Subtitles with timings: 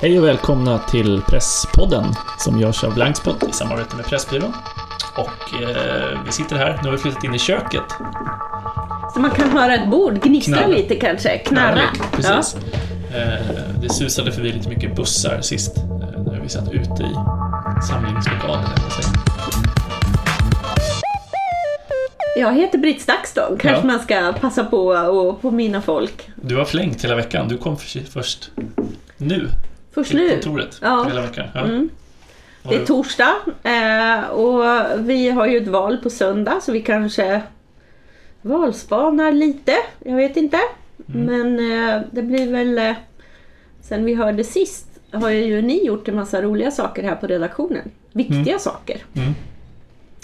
[0.00, 2.04] Hej och välkomna till Presspodden
[2.38, 4.52] som görs av Blankspot i samarbete med Pressbyrån.
[5.16, 7.82] Och eh, vi sitter här, nu har vi flyttat in i köket.
[9.14, 10.66] Så man kan höra ett bord Knarra.
[10.66, 11.80] lite kanske, knarra.
[12.12, 12.56] Precis.
[13.14, 13.46] Eh,
[13.80, 15.82] det susade förbi lite mycket bussar sist, eh,
[16.22, 17.14] när vi satt ute i
[17.88, 18.64] samlingslokalen.
[22.38, 23.92] Jag heter Britt Stakston, kanske Ja.
[23.92, 26.28] man ska passa på och påminna folk.
[26.36, 28.50] Du har flängt hela veckan, du kom för, först
[29.16, 29.48] nu
[29.96, 30.30] Först nu.
[30.30, 31.04] kontoret Ja.
[31.08, 31.46] hela veckan.
[31.54, 31.60] Ja.
[31.60, 31.88] Mm.
[32.68, 34.64] Det är torsdag eh, och
[35.08, 37.42] vi har ju ett val på söndag så vi kanske
[38.42, 39.72] valspanar lite.
[40.04, 40.58] Jag vet inte.
[41.14, 41.24] Mm.
[41.26, 42.78] Men eh, det blir väl...
[42.78, 42.92] Eh,
[43.82, 47.90] sen vi hörde sist har ju ni gjort en massa roliga saker här på redaktionen.
[48.12, 48.58] Viktiga Mm.
[48.58, 49.04] saker.
[49.14, 49.32] Mm.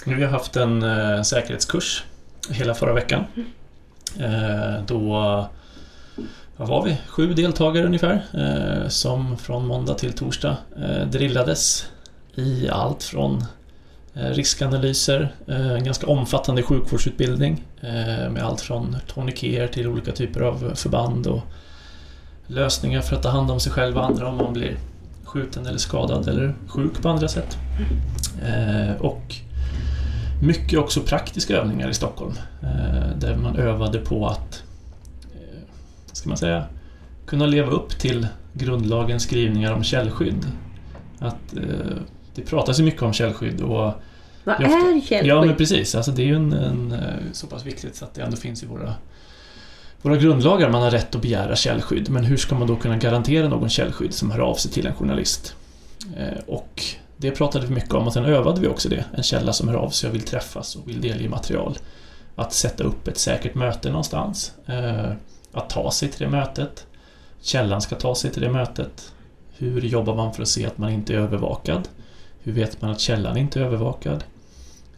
[0.05, 0.83] Nu har vi haft en
[1.25, 2.03] säkerhetskurs
[2.49, 3.23] hela förra veckan.
[4.19, 5.45] Eh, då
[6.57, 6.97] vad var vi?
[7.07, 11.85] Sju deltagare ungefär eh, som från måndag till torsdag eh, drillades
[12.35, 13.43] i allt från
[14.13, 20.41] eh, riskanalyser, eh, en ganska omfattande sjukvårdsutbildning eh, med allt från tourniqueter till olika typer
[20.41, 21.41] av förband och
[22.47, 24.77] lösningar för att ta hand om sig själv och andra om man blir
[25.23, 27.57] skjuten eller skadad eller sjuk på andra sätt.
[28.45, 29.35] Eh, och
[30.41, 34.63] mycket också praktiska övningar i Stockholm eh, där man övade på att
[36.13, 36.65] ska man säga,
[37.25, 40.45] kunna leva upp till grundlagens skrivningar om källskydd.
[41.19, 41.95] Att, eh,
[42.35, 43.93] det pratas ju mycket om källskydd och Vad
[44.45, 45.25] Ja, ofta- är källskydd?
[45.25, 45.95] Ja, men precis.
[45.95, 46.99] Alltså, det är ju en, en, eh,
[47.31, 48.93] så pass viktigt så att det ändå finns i våra,
[50.01, 50.69] våra grundlagar.
[50.69, 54.13] Man har rätt att begära källskydd, men hur ska man då kunna garantera någon källskydd
[54.13, 55.55] som hör av sig till en journalist?
[56.17, 56.83] Eh, och
[57.17, 59.05] det pratade vi mycket om och sen övade vi också det.
[59.17, 61.77] En källa som hör av sig och vill träffas och vill delge material.
[62.35, 64.51] Att sätta upp ett säkert möte någonstans.
[64.65, 65.11] Eh,
[65.53, 66.87] att ta sig till det mötet.
[67.41, 69.13] Källan ska ta sig till det mötet.
[69.57, 71.87] Hur jobbar man för att se att man inte är övervakad?
[72.39, 74.23] Hur vet man att källan inte är övervakad?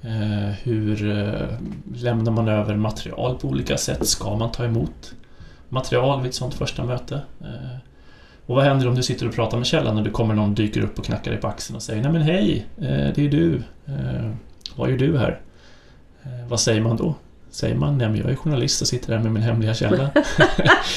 [0.02, 1.58] Eh, hur eh,
[1.96, 4.08] lämnar man över material på olika sätt?
[4.08, 5.14] Ska man ta emot
[5.70, 7.22] material vid ett sådant första möte?
[7.42, 7.78] Eh,
[8.46, 10.82] och vad händer om du sitter och pratar med källan och det kommer någon dyker
[10.82, 13.64] upp och knackar dig på axeln och säger Nej men hej, det är du.
[14.76, 15.42] Vad gör du här?
[16.48, 17.16] Vad säger man då?
[17.56, 20.10] Säger man Nej men jag är journalist och sitter här med min hemliga källa.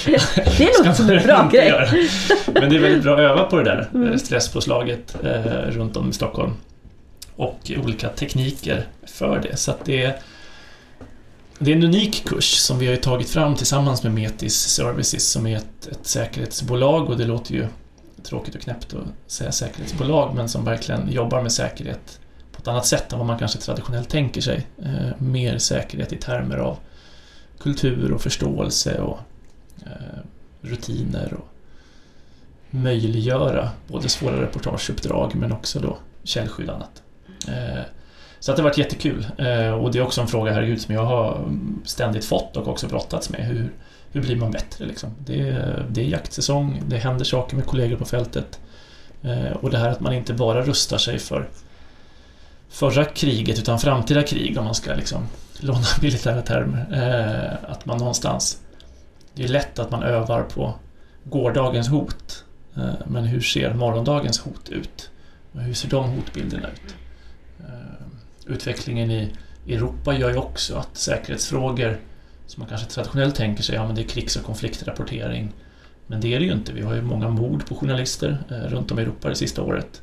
[0.07, 1.69] Det är nog Ska en bra grej.
[1.69, 1.89] göra.
[2.47, 4.13] Men det är väldigt bra att öva på det där Mm.
[4.13, 6.53] eh, stresspåslaget eh, runt om i Stockholm.
[7.37, 9.57] Och olika tekniker för det.
[9.57, 10.17] Så att det är,
[11.59, 15.47] det är en unik kurs som vi har tagit fram tillsammans med Metis Services som
[15.47, 17.67] är ett, ett säkerhetsbolag och det låter ju
[18.23, 22.21] tråkigt och knäppt att säga säkerhetsbolag men som verkligen jobbar med säkerhet
[22.59, 24.67] på ett annat sätt än vad man kanske traditionellt tänker sig.
[24.83, 26.79] Eh, mer säkerhet i termer av
[27.59, 29.19] kultur och förståelse och
[29.87, 30.19] eh,
[30.61, 31.49] rutiner och
[32.71, 37.03] möjliggöra både svåra reportageuppdrag men också då källskydd och annat.
[37.49, 37.83] Eh,
[38.41, 40.95] så att det har varit jättekul eh, och det är också en fråga herregud som
[40.95, 41.55] jag har
[41.85, 43.41] ständigt fått och också brottats med.
[43.41, 43.73] Hur,
[44.13, 45.11] hur blir man bättre liksom?
[45.19, 48.61] Det är, det är jaktsäsong, det händer saker med kollegor på fältet
[49.23, 51.49] eh, och det här att man inte bara rustar sig för
[52.69, 55.23] förra kriget utan framtida krig om man ska liksom
[55.61, 56.87] låna militära termer.
[56.93, 58.59] Eh, att man någonstans
[59.35, 60.75] det är lätt att man övar på
[61.25, 62.45] gårdagens hot.
[62.77, 65.11] Eh, Men hur ser morgondagens hot ut?
[65.53, 66.95] Och hur ser de hotbilderna ut?
[67.61, 68.07] Eh,
[68.47, 69.33] Utvecklingen i
[69.69, 71.99] Europa gör ju också att säkerhetsfrågor
[72.47, 75.53] som man kanske traditionellt tänker sig, ja men det är krigs och konfliktrapportering.
[76.07, 76.73] Men det är det ju inte.
[76.73, 80.03] Vi har ju många mord på journalister eh, runt om i Europa det sista året.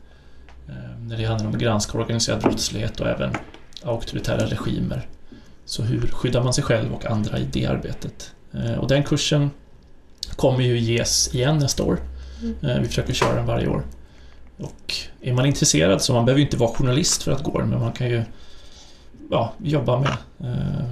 [1.08, 3.34] När det handlar om att granska organiserad brottslighet och även
[3.84, 5.08] auktoritära regimer.
[5.66, 8.32] Så hur skyddar man sig själv och andra i det arbetet?
[8.54, 9.52] Eh, Och den kursen
[10.36, 12.00] kommer ju ges igen nästa år.
[12.42, 12.56] Mm.
[12.62, 13.84] Eh, Vi försöker köra den varje år.
[14.58, 17.70] Och är man intresserad så man behöver ju inte vara journalist för att gå den,
[17.70, 18.24] men man kan ju
[19.32, 20.88] ja, jobba med eh,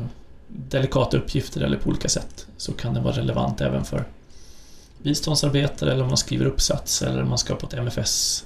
[0.48, 2.48] delikata uppgifter eller på olika sätt.
[2.58, 4.04] Så kan den vara relevant även för
[5.04, 8.46] biståndsarbetare eller om man skriver uppsats eller om man ska på ett MFS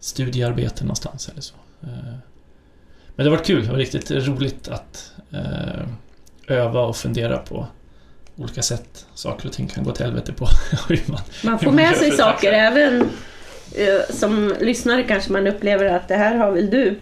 [0.00, 1.54] studiearbete någonstans eller så.
[1.82, 1.88] Eh,
[3.16, 5.82] Men det har varit kul, det var riktigt roligt att eh,
[6.56, 7.66] öva och fundera på
[8.36, 10.48] olika sätt saker och ting kan gå till helvete på.
[11.06, 13.00] Man, Man får med sig saker, även
[13.74, 17.00] eh, som lyssnare kanske man upplever att det här har väl du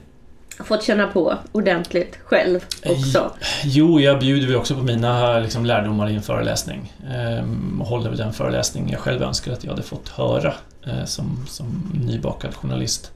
[0.64, 3.31] fått känna på ordentligt själv också.
[3.64, 6.93] Jo, jag bjuder väl också på mina liksom, lärdomar i en föreläsning.
[7.14, 10.55] Ehm, håller väl den föreläsning jag själv önskar att jag hade fått höra
[10.87, 13.13] Eh, som, som nybakad journalist.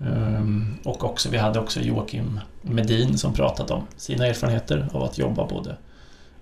[0.00, 5.18] Ehm, och också, vi hade också Joakim Medin som pratat om sina erfarenheter av att
[5.18, 5.76] jobba både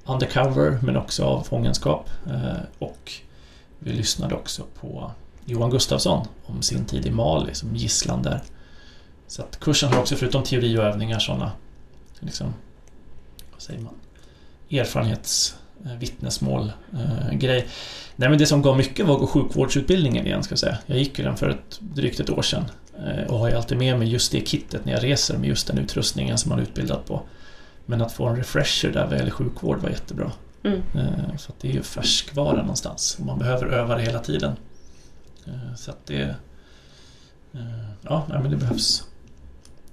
[0.04, 2.10] undercover men också av fångenskap.
[2.26, 3.12] Eh, och
[3.78, 5.10] vi lyssnade också på
[5.44, 8.42] Johan Gustafsson om sin tid i Mali som gisslan där.
[9.26, 11.52] Så att kursen har också förutom teori och övningar sådana
[12.20, 12.54] liksom,
[13.52, 13.94] vad säger man,
[15.84, 17.66] erfarenhetsvittnesmål eh, grej.
[18.16, 20.78] Nej men det som gav mycket var sjukvårdsutbildningen igen ska jag säga.
[20.86, 22.64] Jag gick ju den för ett, drygt ett år sedan
[23.06, 25.66] eh, och har ju alltid med mig just det kittet när jag reser med just
[25.66, 27.22] den utrustningen som man är utbildad på.
[27.86, 30.32] Men att få en refresher där vad gäller sjukvård var jättebra.
[30.64, 30.82] Mm.
[30.94, 33.18] Eh, att det är ju färskvara någonstans.
[33.18, 34.52] Man behöver öva det hela tiden.
[35.46, 36.22] Eh, så att det...
[37.52, 37.60] eh,
[38.04, 39.04] Ja, nej, men det behövs.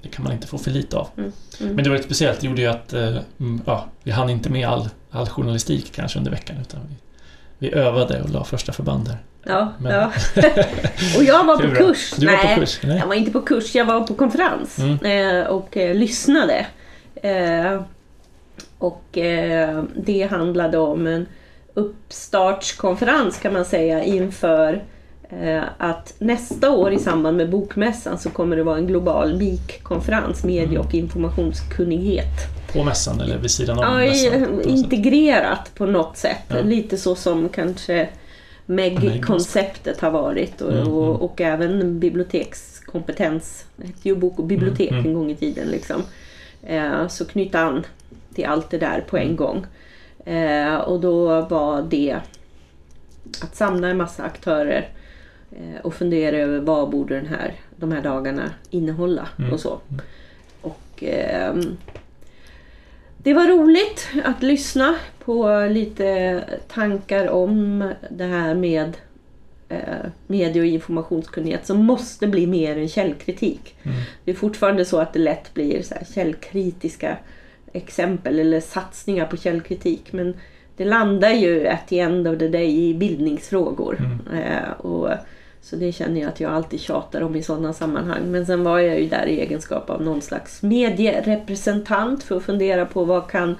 [0.01, 1.07] Det kan man inte få för lite av.
[1.17, 1.31] Mm.
[1.61, 1.75] Mm.
[1.75, 2.39] Men det var lite speciellt.
[2.41, 6.17] Det gjorde ju att eh, mm, ja, vi hann inte med all, all journalistik kanske
[6.19, 6.55] under veckan.
[6.61, 6.95] Utan vi,
[7.67, 9.17] vi övade och la första förband där.
[9.43, 10.11] Ja, Men- ja.
[11.17, 12.13] och jag var på kurs.
[12.17, 12.79] Du var Nej, på kurs?
[12.83, 12.97] Nej.
[12.97, 15.39] Jag var inte på kurs, jag var på konferens Mm.
[15.41, 16.65] eh, och eh, lyssnade.
[17.15, 17.81] Eh,
[18.77, 21.25] och eh, det handlade om en
[21.73, 24.83] uppstartskonferens kan man säga inför
[25.77, 30.79] att nästa år i samband med Bokmässan så kommer det vara en global MIK-konferens, medie
[30.79, 32.47] och informationskunnighet.
[32.73, 34.45] På mässan eller vid sidan av Ja, mässan?
[34.55, 34.65] på sätt.
[34.65, 36.43] integrerat på något sätt.
[36.47, 36.61] Ja.
[36.61, 38.09] Lite så som kanske
[38.65, 40.93] MEG-konceptet har varit och, Mm, mm.
[40.93, 43.65] och, och även bibliotekskompetens.
[43.75, 45.11] Det hette ju bok och bibliotek Mm, mm.
[45.11, 45.67] en gång i tiden.
[45.67, 46.01] Liksom.
[46.63, 47.85] Eh, så knyta an
[48.35, 49.29] till allt det där på Mm.
[49.29, 49.65] en gång.
[50.25, 52.17] Eh, och då var det
[53.43, 54.98] att samla en massa aktörer eh,
[55.83, 59.53] och fundera över vad borde den här, de här dagarna innehålla Mm.
[59.53, 59.79] och så.
[60.61, 61.77] Och ehm,
[63.17, 68.97] det var roligt att lyssna på lite tankar om det här med
[69.69, 69.79] eh,
[70.27, 73.75] medie och informationskunnighet som måste bli mer än källkritik.
[73.83, 73.97] Mm.
[74.23, 77.17] Det är fortfarande så att det lätt blir så källkritiska
[77.73, 80.13] exempel eller satsningar på källkritik.
[80.13, 80.33] Men
[80.77, 83.97] det landar ju at the end of the day i bildningsfrågor.
[83.99, 84.43] Mm.
[84.43, 85.09] Eh, och,
[85.61, 88.31] så det känner jag att jag alltid tjatar om i sådana sammanhang.
[88.31, 92.85] Men sen var jag ju där i egenskap av någon slags medierepresentant för att fundera
[92.85, 93.55] på vad kan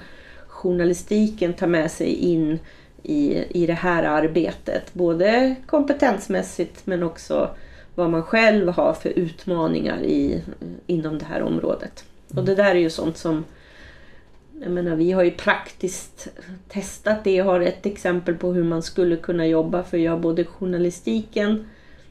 [0.46, 2.58] journalistiken ta med sig in
[3.02, 4.94] i, i det här arbetet.
[4.94, 7.50] Både kompetensmässigt men också
[7.94, 10.42] vad man själv har för utmaningar i,
[10.86, 12.04] inom det här området.
[12.36, 13.44] Och det där är ju sånt som
[14.62, 16.28] jag menar, vi har ju praktiskt
[16.68, 17.34] testat det.
[17.34, 21.66] Jag har ett exempel på hur man skulle kunna jobba för att göra både journalistiken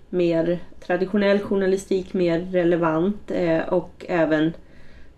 [0.09, 4.53] mer traditionell journalistik mer relevant eh, och även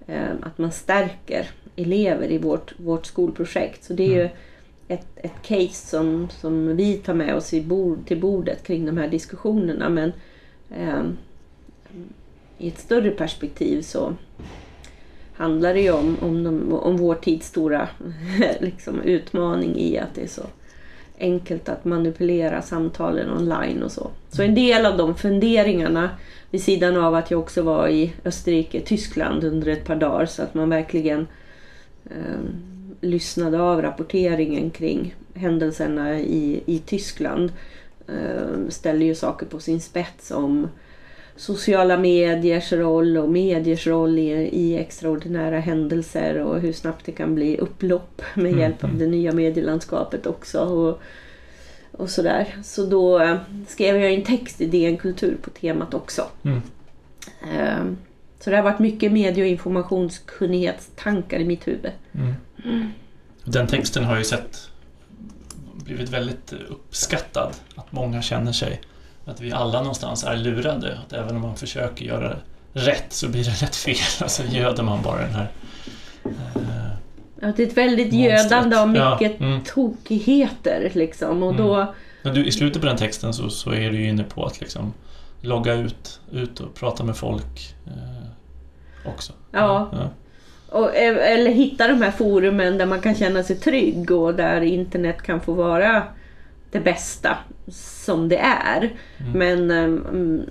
[0.07, 3.83] eh, att man stärker elever i vårt, vårt skolprojekt.
[3.83, 4.29] Så det är ju
[4.87, 8.97] ett, ett case som, som vi tar med oss i bord, till bordet kring de
[8.97, 9.89] här diskussionerna.
[9.89, 10.13] Men
[10.69, 11.03] eh,
[12.57, 14.15] i ett större perspektiv så
[15.33, 17.89] handlar det ju om, om, de, om vår tids stora
[18.59, 20.43] liksom, utmaning i att det är så
[21.21, 24.11] enkelt att manipulera samtalen online och så.
[24.29, 26.09] Så en del av de funderingarna
[26.49, 30.43] vid sidan av att jag också var i Österrike, Tyskland under ett par dagar så
[30.43, 31.27] att man verkligen
[32.05, 32.41] eh,
[33.01, 37.51] lyssnade av rapporteringen kring händelserna i, i Tyskland
[38.07, 40.67] eh, ställer ju saker på sin spets om
[41.35, 47.35] sociala mediers roll och mediers roll i, i extraordinära händelser och hur snabbt det kan
[47.35, 48.99] bli upplopp med Mm, hjälp av mm.
[48.99, 50.59] det nya medielandskapet också.
[50.59, 51.01] Och,
[51.91, 52.55] och sådär.
[52.63, 56.23] Så då eh, skrev jag en text i DN Kultur på temat också.
[56.43, 56.61] Mm.
[57.53, 57.83] Eh,
[58.39, 61.91] Så det har varit mycket medie och informationskunnighetstankar i mitt huvud.
[62.13, 62.33] Mm.
[63.43, 64.69] Den texten har ju sett
[65.85, 67.55] blivit väldigt uppskattad.
[67.75, 68.81] Att många känner sig
[69.25, 70.97] att vi alla någonstans är lurade.
[71.05, 72.35] Att även om man försöker göra
[72.73, 73.95] rätt så blir det rätt fel.
[74.21, 75.51] Alltså göder man bara den här
[76.25, 78.43] eh, Att det är ett väldigt monstret.
[78.43, 79.61] gödande av Ja, mycket mm.
[79.63, 81.43] tokigheter liksom.
[81.43, 84.23] Och då, Men du, i slutet på den texten så, så är du ju inne
[84.23, 84.93] på att liksom
[85.41, 89.33] logga ut, ut och prata med folk eh, också.
[89.51, 89.89] Ja.
[89.91, 90.09] ja.
[90.79, 94.61] och, eh, eller hitta de här forumen där man kan känna sig trygg och där
[94.61, 96.03] internet kan få vara
[96.71, 97.37] det bästa
[97.71, 98.93] som det är.
[99.19, 99.31] Mm.
[99.67, 100.45] Men um,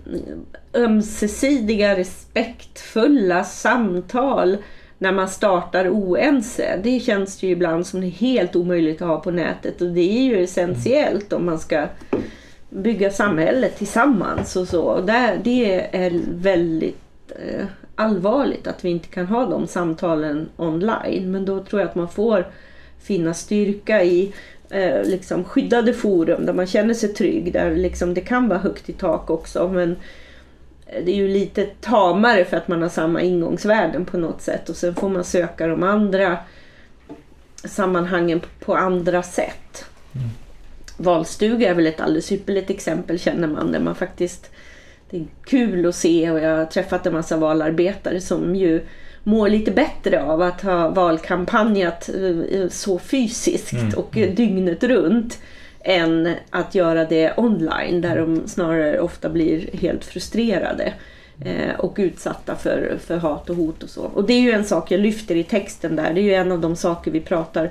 [0.74, 4.56] ömsesidiga respektfulla samtal
[4.98, 6.80] när man startar oense.
[6.82, 10.18] Det känns ju ibland som det är helt omöjligt att ha på nätet och det
[10.18, 11.86] är ju essentiellt om man ska
[12.70, 14.82] bygga samhället tillsammans och så.
[14.82, 21.30] Och där, det är väldigt eh, allvarligt att vi inte kan ha de samtalen online.
[21.30, 22.46] Men då tror jag att man får
[23.02, 24.32] finna styrka i
[24.70, 27.52] eh, liksom skyddade forum där man känner sig trygg.
[27.52, 29.68] Där liksom det kan vara högt i tak också.
[29.68, 29.96] Men
[30.86, 34.68] det är ju lite tamare för att man har samma ingångsvärden på något sätt.
[34.68, 36.38] Och sen får man söka de andra
[37.64, 39.84] sammanhangen på andra sätt.
[40.14, 40.28] Mm.
[40.96, 44.50] valstuga är väl ett alldeles ypperligt exempel känner man där man faktiskt
[45.10, 48.82] det är kul att se och jag har träffat en massa valarbetare som ju
[49.24, 55.38] mår lite bättre av att ha valkampanjat eh, så fysiskt Mm, och dygnet runt
[55.80, 60.92] än att göra det online där de snarare ofta blir helt frustrerade
[61.44, 64.02] eh, och utsatta för, för hat och hot och så.
[64.02, 66.14] Och det är ju en sak jag lyfter i texten där.
[66.14, 67.70] Det är ju en av de saker vi pratar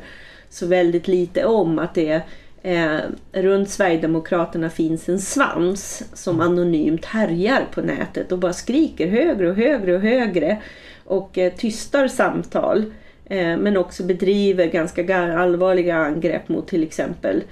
[0.49, 1.79] så väldigt lite om.
[1.79, 2.21] Att det
[2.61, 2.97] eh,
[3.31, 9.55] runt Sverigedemokraterna finns en svans som anonymt härjar på nätet och bara skriker högre och
[9.55, 10.61] högre och högre
[11.09, 12.85] och eh, tystar samtal.
[13.25, 17.43] Eh, men också bedriver ganska allvarliga angrepp mot till exempel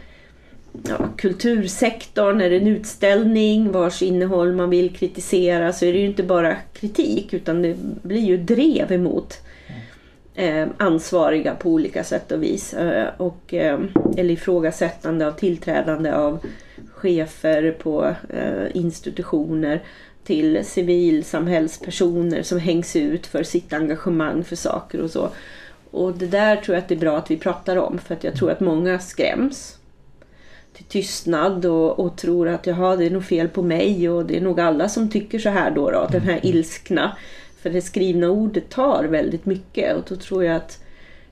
[0.87, 6.05] ja, kultursektorn, är det en utställning vars innehåll man vill kritisera så är det ju
[6.05, 9.41] inte bara kritik utan det blir ju drev emot
[10.35, 12.73] eh, ansvariga på olika sätt och vis.
[12.73, 13.79] Eh, och, eh,
[14.17, 16.39] eller ifrågasättande av tillträdande av
[16.93, 19.81] chefer på eh, institutioner
[20.27, 25.29] till civilsamhällspersoner som hängs ut för sitt engagemang för saker och så.
[25.91, 28.23] Och det där tror jag att det är bra att vi pratar om för att
[28.23, 29.77] jag tror att många skräms
[30.73, 34.37] till tystnad och, och tror att jaha, det är nog fel på mig och det
[34.37, 37.17] är nog alla som tycker så här då, då den här ilskna.
[37.61, 40.83] För det skrivna ordet tar väldigt mycket och då tror jag att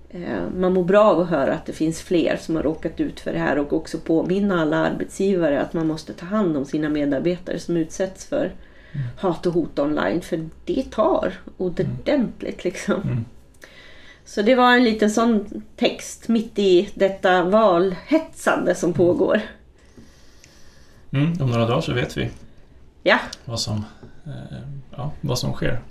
[0.09, 3.19] eh, man mår bra av att höra att det finns fler som har råkat ut
[3.19, 6.89] för det här och också påminna alla arbetsgivare att man måste ta hand om sina
[6.89, 8.51] medarbetare som utsätts för
[9.17, 10.21] hat och hot online.
[10.21, 13.01] För det tar ordentligt liksom.
[13.01, 13.25] Mm.
[14.25, 19.41] Så det var en liten sån text mitt i detta valhetsande som pågår.
[21.11, 22.29] Mm, om några dagar så vet vi
[23.03, 23.85] Ja, vad som,
[24.25, 24.57] eh,
[24.91, 25.81] ja, vad som sker.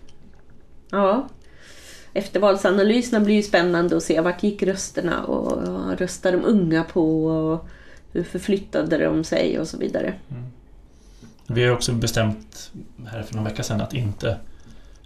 [0.90, 1.28] ja.
[2.16, 4.20] Eftervalsanalyserna blir ju spännande att se.
[4.20, 7.26] Vart gick rösterna och vad röstar de unga på?
[7.26, 7.66] Och
[8.12, 10.14] hur förflyttade de sig och så vidare.
[11.46, 12.70] Vi har också bestämt
[13.06, 14.38] här för någon vecka sedan att inte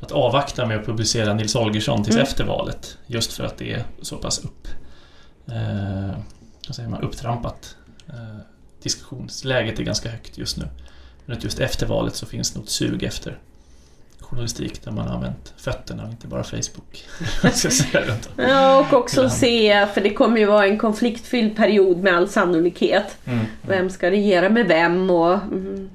[0.01, 2.27] att avvakta med att publicera Nils Holgersson tills Mm.
[2.27, 2.99] efter valet.
[3.07, 4.69] Just för att det är så pass upp,
[5.49, 6.17] eh,
[6.67, 7.77] vad säger man, upptrampat.
[8.09, 8.15] Eh,
[8.83, 10.69] diskussionsläget är ganska högt just nu.
[11.27, 13.39] Men att just efter valet så finns något sug efter
[14.21, 17.05] journalistik där man har använt fötterna och inte bara Facebook.
[18.37, 23.17] Ja, och också se, för det kommer ju vara en konfliktfylld period med all sannolikhet.
[23.25, 23.45] Mm.
[23.63, 25.91] Vem ska regera med vem och mm,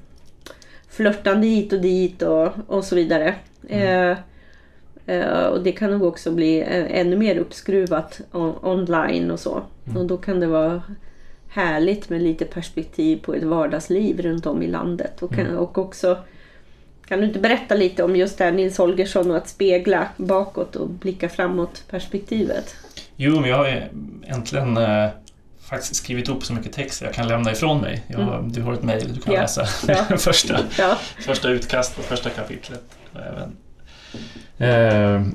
[0.94, 3.36] flörtande hit och dit och, och så vidare.
[3.68, 4.18] Eh,
[5.06, 9.62] eh, och det kan nog också bli ännu mer uppskruvat on, online och så.
[9.86, 9.98] Mm.
[9.98, 10.82] Och då kan det vara
[11.50, 15.24] härligt med lite perspektiv på ett vardagsliv runt om i landet.
[15.24, 15.58] Och, kan, Mm.
[15.58, 16.18] och också
[17.06, 20.76] kan du inte berätta lite om just det här Nils Holgersson och att spegla bakåt
[20.76, 22.76] och blicka framåt perspektivet?
[23.16, 23.90] Jo, men jag har
[24.28, 25.10] äntligen eh,
[25.64, 28.04] faktiskt skrivit upp så mycket text jag kan lämna ifrån mig.
[28.08, 29.42] Jag, har- Du har ett mejl du kan Ja.
[29.42, 29.66] läsa.
[30.10, 30.18] Ja.
[30.18, 32.84] första, Ja, första utkast första kapitlet.
[33.14, 33.56] Och även
[34.58, 35.28] eh,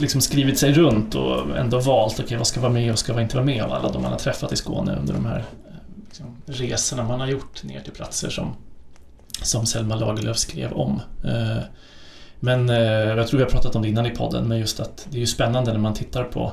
[0.00, 3.36] liksom skrivit sig runt och ändå valt, okej vad ska vara med och ska inte
[3.36, 5.74] vara med av alla de man har träffat i Skåne under de här eh,
[6.08, 8.56] liksom, resorna man har gjort ner till platser som,
[9.42, 11.00] som Selma Lagerlöf skrev om.
[11.24, 11.62] Eh,
[12.40, 15.06] men eh, jag tror vi har pratat om det innan i podden, men just att
[15.10, 16.52] det är ju spännande när man tittar på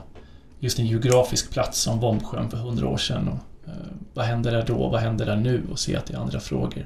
[0.60, 3.28] just en geografisk plats som Vombsjön för hundra år sedan.
[3.28, 3.74] Och, eh,
[4.14, 4.90] vad händer där då?
[4.90, 5.64] Vad händer där nu?
[5.72, 6.86] Och se att det är andra frågor.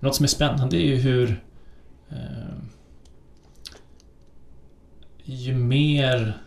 [0.00, 1.42] Något som är spännande är ju hur
[2.10, 2.16] eh,
[5.24, 6.38] ju mer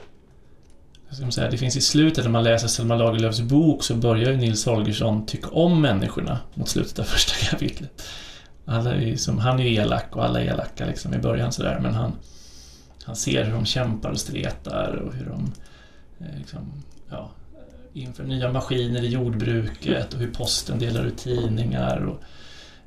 [1.12, 4.32] ska man säga, det finns i slutet när man läser Selma Lagerlöfs bok så börjar
[4.32, 8.04] ju Nils Holgersson tycka om människorna mot slutet av första kapitlet.
[8.66, 11.80] Alla är som, han är ju elak och alla är elaka liksom i början sådär
[11.82, 12.14] men han,
[13.04, 15.71] han ser hur de kämpar och stretar och hur de eh,
[16.22, 17.32] Eh, liksom, ja,
[17.94, 22.22] inför nya maskiner i jordbruket och hur posten delar ut tidningar och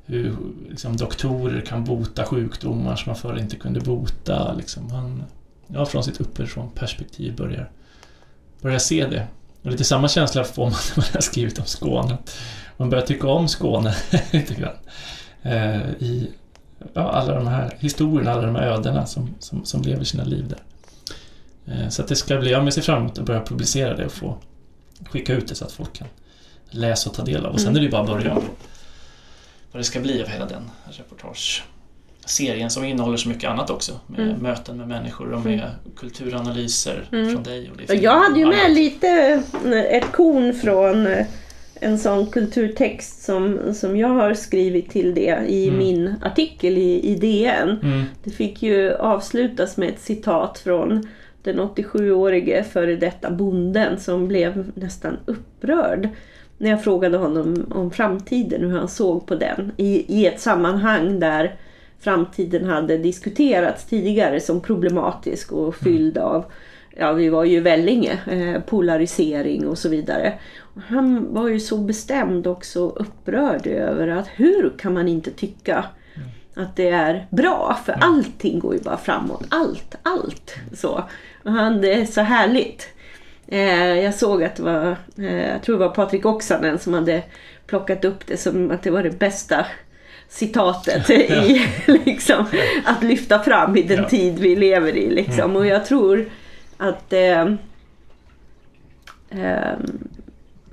[0.05, 0.37] hur
[0.69, 4.53] liksom, doktorer kan bota sjukdomar som man förr inte kunde bota.
[4.53, 4.91] Liksom.
[4.91, 5.23] Han,
[5.67, 7.71] ja, från sitt uppifrån perspektiv börjar,
[8.61, 9.27] börjar se det.
[9.61, 12.17] Och lite samma känsla får man när man har skrivit om Skåne.
[12.77, 13.95] Man börjar tycka om Skåne
[14.31, 14.75] lite grann.
[15.41, 16.31] Eh, I
[16.93, 20.47] ja, alla de här historierna, alla de här ödena som, som, som lever sina liv
[20.49, 20.59] där.
[21.67, 24.11] Eh, så att det ska bli, jag ser fram emot att börja publicera det och
[24.11, 24.37] få
[25.09, 26.07] skicka ut det så att folk kan
[26.69, 27.53] läsa och ta del av.
[27.53, 27.75] Och sen Mm.
[27.77, 28.41] är det ju bara början
[29.71, 33.99] vad det ska bli av hela den reportageserien som innehåller så mycket annat också.
[34.07, 34.37] Med Mm.
[34.41, 37.31] möten med människor och med kulturanalyser Mm.
[37.33, 37.69] från dig.
[37.71, 41.25] Och det Och jag hade ju med lite eh, ett korn från eh,
[41.79, 45.77] en sån kulturtext som, som jag har skrivit till det i Mm.
[45.79, 47.69] min artikel i, i DN.
[47.83, 48.03] Mm.
[48.23, 51.07] Det fick ju avslutas med ett citat från
[51.45, 56.09] den 87-årige före detta bonden som blev nästan upprörd
[56.57, 61.19] när jag frågade honom om framtiden, hur han såg på den i, i ett sammanhang
[61.19, 61.55] där
[61.99, 66.45] framtiden hade diskuterats tidigare som problematisk och fylld av
[66.95, 70.33] ja, vi var ju Vellinge, eh, polarisering och så vidare.
[70.87, 75.85] Han var ju så bestämd och så upprörd över att hur kan man inte tycka
[76.55, 77.79] att det är bra?
[77.85, 79.45] För allting går ju bara framåt.
[79.49, 80.55] Allt, allt.
[80.73, 81.03] Så.
[81.45, 82.89] Han, det är så härligt.
[83.47, 87.23] Eh, jag såg att det var, eh, jag tror det var Patrik Oksanen som hade
[87.67, 89.65] plockat upp det som att det var det bästa
[90.29, 91.65] citatet i
[92.05, 92.45] liksom,
[92.85, 94.09] att lyfta fram i den Ja.
[94.09, 95.09] tid vi lever i.
[95.09, 95.55] Liksom.
[95.55, 96.25] Och jag tror
[96.77, 97.41] att eh,
[99.29, 99.73] eh,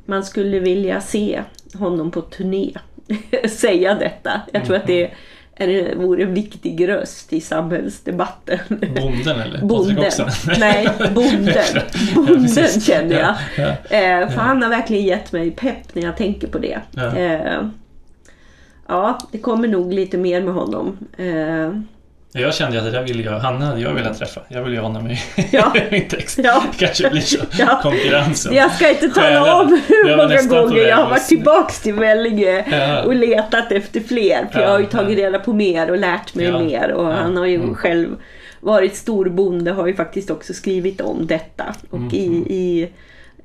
[0.07, 1.43] man skulle vilja se
[1.75, 2.73] honom på turné
[3.49, 4.41] säga detta.
[4.53, 5.11] Jag tror att det
[5.57, 8.59] är, vore en viktig röst i samhällsdebatten.
[8.97, 9.59] Bonden eller?
[9.63, 10.13] Bonden.
[10.59, 11.55] Nej, bonden.
[11.75, 11.81] Ja,
[12.15, 12.87] Bonden precis.
[12.87, 13.35] känner jag.
[13.57, 13.97] Ja, ja.
[13.97, 16.81] Eh, för han har verkligen gett mig pepp när jag tänker på det.
[16.91, 17.17] Ja.
[17.17, 17.63] Eh,
[18.87, 20.99] ja, det kommer nog lite mer med honom.
[21.17, 21.71] Eh,
[22.35, 24.41] Jag kände att det där ville jag, han hade jag velat träffa.
[24.49, 25.19] Jag vill ju ha honom i
[25.51, 25.75] Ja.
[25.91, 26.39] min text.
[26.45, 26.63] Ja.
[26.79, 27.39] kanske blir så.
[27.59, 27.81] Ja.
[27.83, 28.55] Konkurrensen.
[28.55, 33.03] jag ska inte tala om hur många gånger jag har varit tillbaks till Vellinge Ja.
[33.03, 34.49] och letat efter fler.
[34.53, 36.93] För Ja, jag har ju tagit reda på mer och lärt mig mer.
[36.93, 37.75] Och han har ju mm.
[37.75, 38.09] själv
[38.61, 41.75] varit storbonde, har ju faktiskt också skrivit om detta.
[41.91, 42.47] Och Mm, i, mm.
[42.49, 42.89] i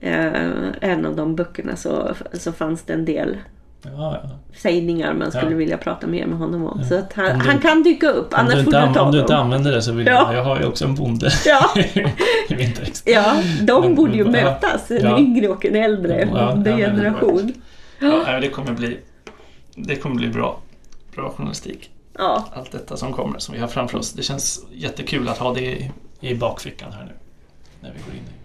[0.01, 3.37] eh, en av de böckerna så, så fanns det en del
[3.83, 4.29] Ja, ja.
[4.57, 5.57] sägningar man skulle Ja.
[5.57, 6.79] vilja prata mer med honom om.
[6.81, 6.87] Ja.
[6.87, 9.01] Så att han, du- han kan dyka upp, Om, annars du får du an- ta
[9.01, 10.13] om du inte använder det så vill Ja.
[10.13, 11.69] jag, jag har ju också en bonde Ja.
[12.49, 13.03] i min text.
[13.07, 14.31] Ja, de Men- borde ju ja.
[14.31, 15.19] mötas, en Ja.
[15.19, 17.53] yngre och en äldre Ja, ja, men det var- generation.
[17.99, 18.97] Ja, nej, det kommer bli,
[19.75, 20.59] det kommer bli bra.
[21.15, 21.89] Bra journalistik.
[22.17, 24.13] Ja, Allt detta som kommer, som vi har framför oss.
[24.13, 27.11] Det känns jättekul att ha det i, i bakfickan här nu.
[27.81, 28.36] När vi går in i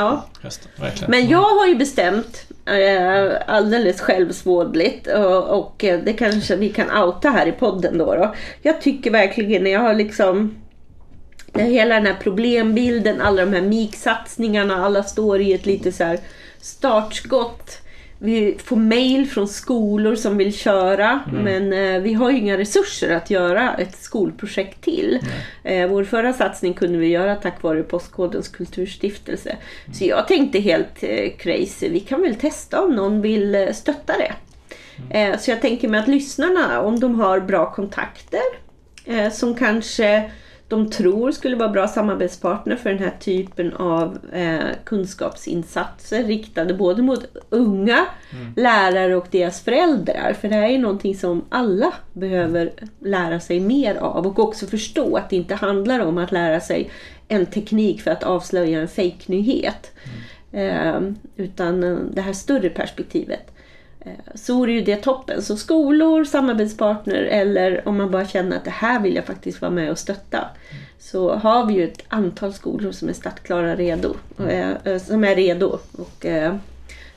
[0.00, 0.24] ja.
[0.42, 0.70] hösten.
[1.08, 5.06] Men jag har ju bestämt eh, alldeles självsvådligt
[5.48, 8.14] och, eh, det kanske vi kan outa här i podden då.
[8.14, 8.34] då.
[8.62, 10.56] Jag tycker verkligen jag har liksom
[11.54, 16.18] hela den här problembilden, alla de här MIK-satsningarna, alla står i ett lite så här
[16.60, 17.79] startskott.
[18.22, 23.16] Vi får mail från skolor som vill köra men eh, vi har ju inga resurser
[23.16, 25.18] att göra ett skolprojekt till.
[25.64, 29.56] Eh, vår förra satsning kunde vi göra tack vare Postkodens kulturstiftelse.
[29.92, 34.14] Så jag tänkte helt eh, crazy, vi kan väl testa om någon vill eh, stötta
[34.18, 34.32] det.
[35.10, 38.40] Eh, så jag tänker mig att lyssnarna, om de har bra kontakter
[39.04, 40.30] eh, som kanske
[40.70, 47.02] de tror skulle vara bra samarbetspartner för den här typen av eh, kunskapsinsatser riktade både
[47.02, 48.06] mot unga
[48.56, 50.36] lärare och deras föräldrar.
[50.40, 55.16] För det här är någonting som alla behöver lära sig mer av och också förstå
[55.16, 56.90] att det inte handlar om att lära sig
[57.28, 59.92] en teknik för att avslöja en fejknyhet.
[60.52, 61.00] Eh,
[61.36, 63.52] utan eh, det här större perspektivet.
[64.00, 65.42] Eh, Så vore ju det toppen.
[65.42, 69.70] Så skolor, samarbetspartner eller om man bara känner att det här vill jag faktiskt vara
[69.70, 70.48] med och stötta.
[70.98, 74.14] Så har vi ju ett antal skolor som är startklara redo.
[74.48, 75.78] eh, eh, Som är redo.
[75.92, 76.16] Och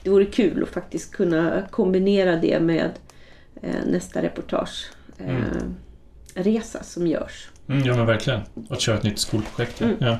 [0.03, 2.89] det vore kul att faktiskt kunna kombinera det med
[3.85, 4.91] nästa reportage.
[5.17, 5.35] eh,
[6.35, 7.49] Resa som görs.
[7.69, 8.41] Mm, ja men verkligen.
[8.69, 9.81] Att köra ett nytt skolprojekt.
[9.81, 9.85] ja.
[9.87, 9.97] Mm.
[9.99, 10.17] Ja.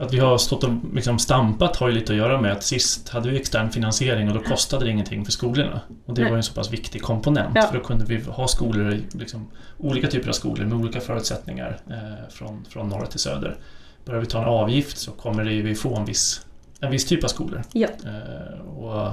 [0.00, 3.08] Att vi har stått och liksom stampat har ju lite att göra med att sist
[3.08, 5.80] hade vi extern finansiering och då kostade det ingenting för skolorna.
[6.06, 7.62] Och det var ju en så pass viktig komponent Ja.
[7.66, 12.30] för då kunde vi ha skolor, liksom, olika typer av skolor med olika förutsättningar eh,
[12.30, 13.56] från, från norr till söder.
[14.04, 16.46] Börjar vi ta en avgift så kommer det, ju vi få en viss,
[16.80, 17.62] en viss typ av skolor.
[17.72, 17.88] Ja.
[18.04, 19.12] Eh, och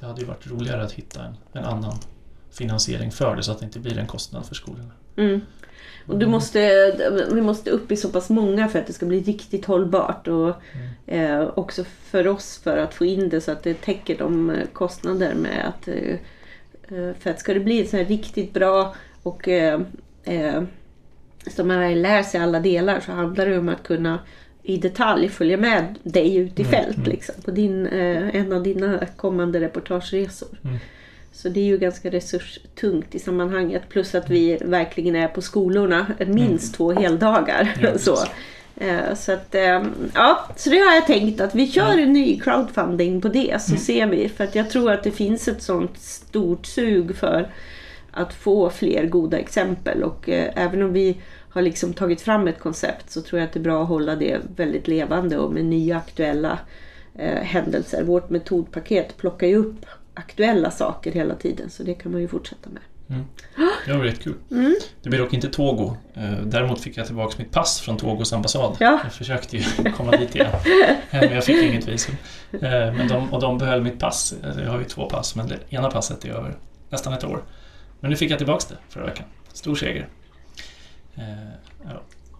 [0.00, 1.98] det hade ju varit roligare att hitta en, en annan
[2.50, 4.90] finansiering för det så att det inte blir en kostnad för skolorna.
[5.16, 5.40] Mm.
[6.06, 6.92] Och du måste,
[7.32, 10.28] vi måste upp i så pass många för att det ska bli riktigt hållbart.
[10.28, 10.54] Och
[11.06, 14.66] eh, också för oss för att få in det så att det täcker de eh,
[14.72, 15.88] kostnader med att...
[15.88, 16.14] Eh,
[16.98, 19.80] eh, för att ska det bli så här riktigt bra och eh,
[20.24, 20.62] eh,
[21.46, 24.18] så man lär sig alla delar så handlar det om att kunna
[24.62, 27.10] i detalj följa med dig ut i Mm, fält mm.
[27.10, 30.48] liksom, på din, en av dina kommande reportageresor.
[30.64, 30.76] Mm.
[31.36, 33.82] Så det är ju ganska resurstungt i sammanhanget.
[33.88, 37.72] Plus att vi verkligen är på skolorna minst två heldagar.
[37.78, 37.90] Mm.
[37.92, 38.16] Ja, så.
[38.76, 42.40] Eh, Så, att, eh, ja, så det har jag tänkt att vi kör en ny
[42.40, 43.80] crowdfunding på det så Mm.
[43.80, 44.28] ser vi.
[44.28, 47.48] För att jag tror att det finns ett sånt stort sug för
[48.12, 50.02] att få fler goda exempel.
[50.02, 51.16] Och eh, även om vi
[51.50, 54.16] har liksom tagit fram ett koncept så tror jag att det är bra att hålla
[54.16, 56.58] det väldigt levande och med nya aktuella
[57.18, 58.02] eh, händelser.
[58.04, 62.70] Vårt metodpaket plockar ju upp aktuella saker hela tiden så det kan man ju fortsätta
[62.70, 62.82] med.
[63.86, 64.34] Det var väldigt kul.
[64.50, 64.74] Mm.
[65.02, 65.96] Det blir dock inte Togo.
[66.14, 68.76] Eh, Däremot fick jag tillbaka mitt pass från Togos ambassad.
[68.80, 69.00] Ja.
[69.02, 69.62] Jag försökte ju
[69.96, 70.46] komma dit igen.
[71.10, 72.14] Eh, Men jag fick inget visum.
[72.52, 74.34] Eh, Men de, och de behöll mitt pass.
[74.44, 76.56] Alltså, Jag har ju två pass, men det ena passet är över
[76.90, 77.44] nästan ett år.
[78.00, 79.26] Men nu fick jag tillbaka det förra veckan.
[79.52, 80.08] Stor seger.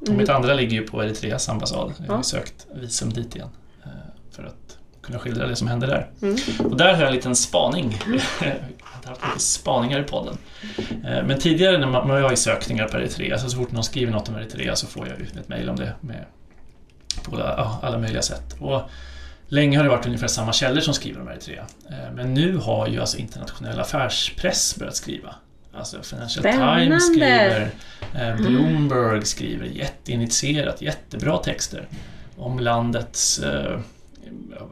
[0.00, 1.92] Och mitt andra ligger ju på Eritreas ambassad.
[1.98, 2.22] Jag har Ja.
[2.22, 3.48] sökt visum dit igen.
[4.30, 4.75] För att
[5.06, 6.06] kunna skildra det som hände där.
[6.22, 6.36] Mm.
[6.70, 7.98] Och där har jag en liten spaning.
[8.40, 8.48] jag
[9.04, 10.38] har haft lite spaningar i podden.
[10.90, 13.84] Eh, Men tidigare när man, jag har i sökningar på Eritrea, så, så fort någon
[13.84, 16.24] skriver något om Eritrea så får jag ju ett mejl om det med,
[17.22, 18.56] på alla, alla möjliga sätt.
[18.60, 18.82] Och
[19.48, 21.66] länge har det varit ungefär samma källor som skriver om Eritrea.
[21.90, 25.34] Eh, Men nu har ju alltså internationell affärspress börjat skriva.
[25.74, 26.82] Alltså Financial Spännande.
[26.84, 27.70] Times skriver,
[28.14, 31.88] eh, Bloomberg skriver jätteinitierat, jättebra texter
[32.36, 33.38] om landets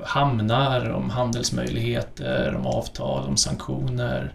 [0.04, 4.34] hamnar, om handelsmöjligheter, om avtal, om sanktioner.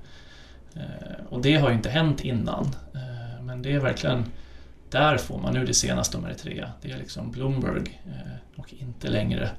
[0.76, 2.66] Eh, Och det har ju inte hänt innan.
[2.94, 4.26] Eh, Men det är verkligen,
[4.90, 6.72] där får man nu det senaste om Eritrea.
[6.82, 9.50] Det är liksom Bloomberg eh, och inte längre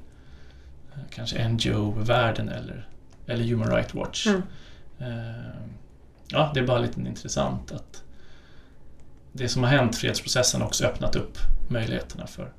[1.09, 2.87] kanske NGO-världen eller,
[3.27, 4.27] eller Human Rights Watch.
[4.27, 4.41] Mm.
[6.27, 8.03] Ja, det är bara lite intressant att
[9.31, 12.51] det som har hänt, fredsprocessen, har också öppnat upp möjligheterna för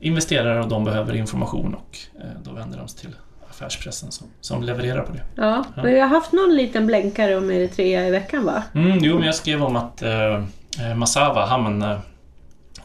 [0.00, 3.14] investerare och de behöver information och eh, då vänder de sig till
[3.50, 5.22] affärspressen som, som levererar på det.
[5.34, 5.82] Ja, Ja.
[5.82, 8.62] vi har haft någon liten blänkare om Eritrea i veckan va?
[8.74, 10.44] Mm, jo, men jag skrev om att eh,
[10.80, 11.98] eh, Massawa, hamn, eh,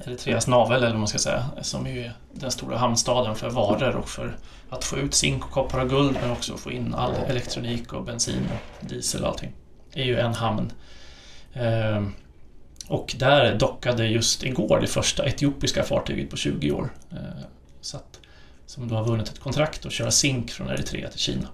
[0.05, 4.09] Eritreas navel eller vad man ska säga, som är den stora hamnstaden för varor och
[4.09, 4.35] för
[4.69, 8.03] att få ut zink, och koppar och guld men också få in all elektronik och
[8.03, 9.51] bensin och diesel och allting.
[9.93, 10.71] Det är ju en hamn.
[11.53, 12.03] Eh,
[12.87, 16.89] och där dockade just igår det första etiopiska fartyget på 20 år.
[17.11, 17.17] Eh,
[17.81, 18.19] så att,
[18.65, 21.47] som då har vunnit ett kontrakt att köra zink från Eritrea till Kina.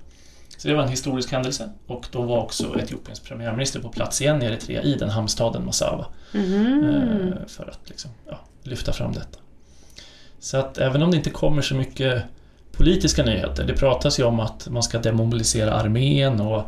[0.57, 4.41] Så det var en historisk händelse och då var också Etiopiens premiärminister på plats igen
[4.41, 9.39] i Eritrea i den hamnstaden Massawa eh, för att liksom, ja, lyfta fram detta.
[10.39, 12.23] Så att även om det inte kommer så mycket
[12.71, 16.63] politiska nyheter, det pratas ju om att man ska demobilisera armén och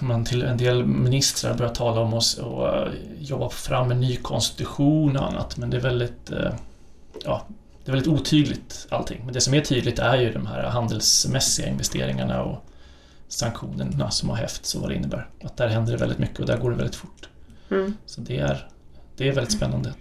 [0.00, 4.16] man till en del ministrar börjar tala om att och, eh, jobba fram en ny
[4.16, 6.52] konstitution och annat, men det är väldigt eh,
[7.24, 7.46] ja,
[7.84, 9.22] det är väldigt otydligt allting.
[9.24, 12.64] Men det som är tydligt är ju de här handelsmässiga investeringarna och
[13.28, 15.28] sanktionerna som har hävts och vad det innebär.
[15.44, 17.28] Att där händer det väldigt mycket och där går det väldigt fort.
[17.70, 17.96] Mm.
[18.06, 18.68] Så det är,
[19.16, 19.92] det är väldigt spännande.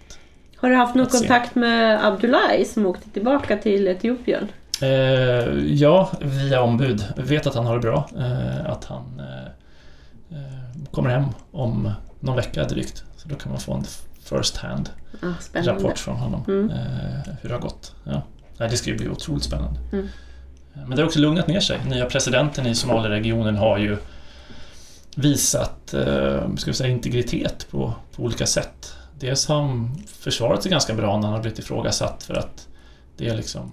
[0.56, 1.18] Har du haft någon se.
[1.18, 4.48] kontakt med Abdullahi som åkte tillbaka till Etiopien?
[4.82, 7.06] Eh, ja, via ombud.
[7.18, 8.10] Vi vet att han har det bra.
[8.18, 9.22] Eh, att han
[10.30, 10.38] eh,
[10.92, 13.04] kommer hem om någon vecka drygt.
[13.18, 13.84] Så då kan man få en
[14.24, 14.90] first hand
[15.22, 16.44] Ah, rapport från honom.
[16.48, 16.70] Mm.
[17.42, 17.96] Hur det har gått.
[18.04, 18.22] Ja.
[18.58, 19.80] Det ska ju bli otroligt spännande.
[19.92, 20.08] Mm.
[20.74, 21.80] Men det har också lugnat ner sig.
[21.90, 23.98] Nya presidenten i Somaliaregionen har ju
[25.16, 25.96] visat
[26.58, 28.94] ska vi säga, integritet på, på olika sätt.
[29.20, 32.68] Dels har han försvarat sig ganska bra när han har blivit ifrågasatt för att
[33.18, 33.72] det är liksom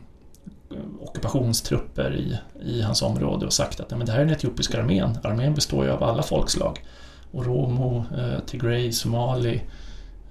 [0.74, 4.80] Eh, ockupationstrupper i, i hans område och sagt att men det här är den etiopiska
[4.80, 5.18] armén.
[5.22, 6.84] Armén består ju av alla folkslag.
[7.32, 9.62] Oromo, eh, Tigray, Somali.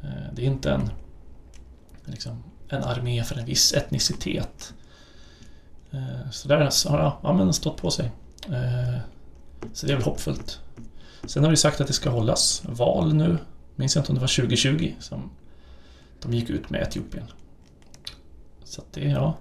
[0.04, 0.90] Eh, det är inte en,
[2.06, 4.74] liksom, en armé för en viss etnicitet.
[5.92, 6.58] Eh, så där
[6.90, 8.12] har ja, ja, men stått på sig.
[8.46, 9.00] Eh,
[9.74, 10.60] så det är väl hoppfullt.
[11.26, 13.38] Sen har de sagt att det ska hållas val nu.
[13.76, 15.30] Minns jag inte om det var 2020 som
[16.22, 17.26] de gick ut med Etiopien.
[18.64, 19.38] Så att det, ja,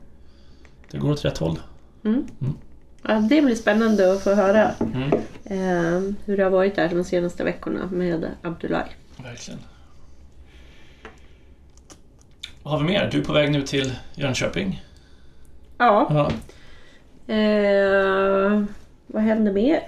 [0.91, 1.59] det går åt rätt håll.
[2.05, 2.27] Mm.
[2.41, 2.55] Mm.
[3.09, 5.13] Ja, det blir spännande att få höra Mm,
[5.45, 8.89] eh, hur det har varit där de senaste veckorna med Abdullahi.
[9.25, 9.61] verkligen.
[12.63, 13.09] Vad har vi mer?
[13.13, 14.83] Du är på väg nu till Jönköping.
[15.79, 16.31] Ja, Ja.
[17.35, 18.63] eh,
[19.07, 19.81] vad händer mer?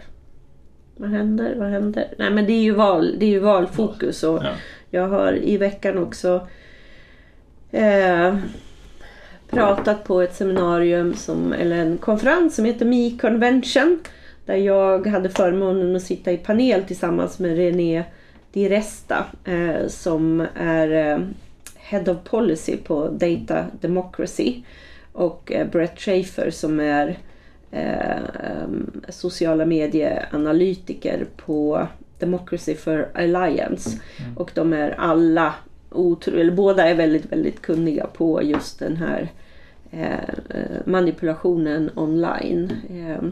[0.96, 1.54] Vad händer?
[1.56, 2.14] Vad händer?
[2.18, 4.50] Nej men det är ju, val, det är ju valfokus och Ja.
[4.90, 6.46] jag har i veckan också
[7.70, 8.36] eh,
[9.52, 14.00] pratat på ett seminarium som, eller en konferens som heter Me Convention.
[14.46, 18.04] Där jag hade förmånen att sitta i panel tillsammans med René
[18.52, 21.18] Di Resta eh, som är eh,
[21.76, 24.62] Head of Policy på Data Democracy.
[25.12, 27.18] Och eh, Brett Schaefer som är
[27.70, 28.20] eh,
[29.08, 31.86] sociala medieanalytiker på
[32.18, 33.90] Democracy for Alliance.
[34.36, 35.54] Och de är alla,
[35.90, 39.30] otro, eller båda är väldigt, väldigt kunniga på just den här
[39.92, 42.72] Eh, manipulationen online.
[42.90, 43.28] Eh,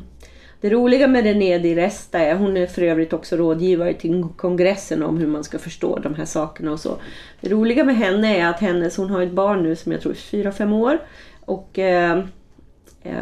[0.60, 5.02] det roliga med René Di Resta är, hon är för övrigt också rådgivare till kongressen
[5.02, 6.96] om hur man ska förstå de här sakerna och så.
[7.40, 10.12] Det roliga med henne är att hennes, hon har ett barn nu som jag tror
[10.12, 10.98] är 4-5 år.
[11.44, 12.18] Och eh,
[13.02, 13.14] eh,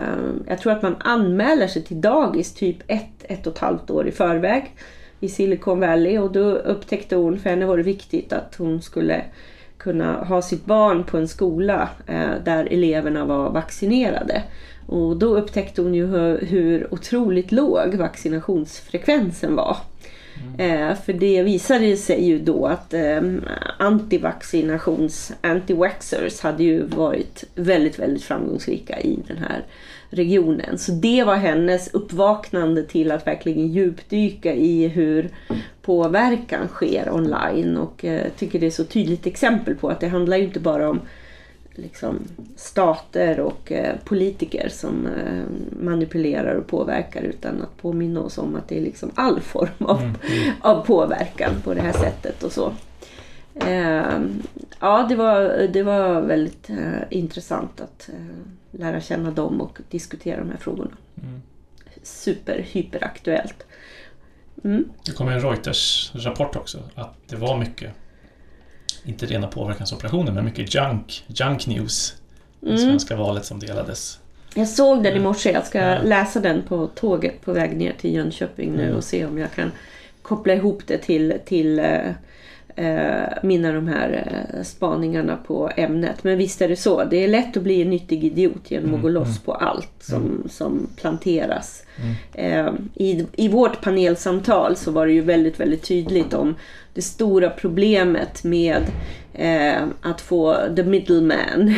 [0.46, 4.08] jag tror att man anmäler sig till dagis typ ett, ett och ett halvt år
[4.08, 4.74] i förväg.
[5.20, 9.24] i Silicon Valley och då upptäckte hon, för henne var det viktigt att hon skulle
[9.78, 14.42] kunna ha sitt barn på en skola eh, där eleverna var vaccinerade.
[14.86, 19.76] Och då upptäckte hon ju hur, hur otroligt låg vaccinationsfrekvensen var.
[20.56, 20.88] Mm.
[20.90, 23.22] Eh, för det visade sig ju då att eh,
[23.78, 29.64] antivaccinations, anti-vaxxers hade ju varit väldigt, väldigt framgångsrika i den här
[30.10, 30.78] regionen.
[30.78, 35.30] Så det var hennes uppvaknande till att verkligen djupdyka i hur
[35.82, 40.36] påverkan sker online och eh, tycker det är så tydligt exempel på att det handlar
[40.36, 41.00] ju inte bara om
[41.74, 42.18] liksom,
[42.56, 45.44] stater och eh, politiker som eh,
[45.80, 50.00] manipulerar och påverkar utan att påminna oss om att det är liksom all form av,
[50.00, 50.14] mm.
[50.60, 52.72] Av påverkan på det här sättet och så.
[54.80, 56.70] Ja, det var, det var väldigt
[57.10, 58.10] intressant att
[58.70, 60.96] lära känna dem och diskutera de här frågorna.
[61.22, 61.42] Mm.
[62.02, 63.66] Super, hyperaktuellt.
[64.64, 64.84] Mm.
[65.04, 67.90] Det kom en Reuters-rapport också att det var mycket
[69.04, 72.14] inte rena påverkansoperationer, men mycket junk, junk news
[72.60, 72.78] i mm.
[72.78, 74.18] svenska valet som delades.
[74.54, 75.98] Jag såg den i morse, jag ska ja.
[76.02, 78.96] läsa den på tåget på väg ner till Jönköping nu mm.
[78.96, 79.72] och se om jag kan
[80.22, 81.80] koppla ihop det till, till
[82.78, 86.24] eh, mina de här eh, spaningarna på ämnet.
[86.24, 87.04] Men visst är det så.
[87.04, 89.40] Det är lätt att bli en nyttig idiot genom att gå mm, loss mm.
[89.44, 90.48] på allt som, mm.
[90.48, 91.82] som planteras.
[92.34, 92.88] Mm.
[92.94, 96.54] i, I vårt panelsamtal så var det ju väldigt, väldigt tydligt om
[96.98, 98.82] det stora problemet med
[99.34, 101.74] eh, att få the middleman,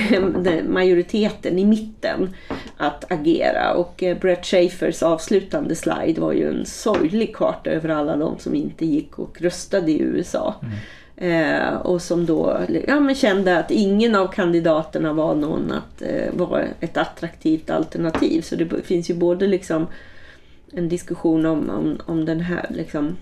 [0.69, 2.35] majoriteten i mitten,
[2.77, 3.75] att agera.
[3.75, 8.55] Och eh, Brett Schafers avslutande slide var ju en sorglig karta över alla de som
[8.55, 10.55] inte gick och röstade i USA.
[10.63, 10.75] Mm.
[11.21, 16.33] Eh, och som då ja, men kände att ingen av kandidaterna var någon att eh,
[16.33, 18.43] vara ett attraktivt alternativ.
[18.43, 19.87] Så det finns ju både liksom
[20.73, 23.17] en diskussion om, om, om den här liksom,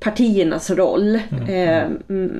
[0.00, 1.20] partiernas roll.
[1.30, 1.48] Mm.
[1.48, 1.88] Eh,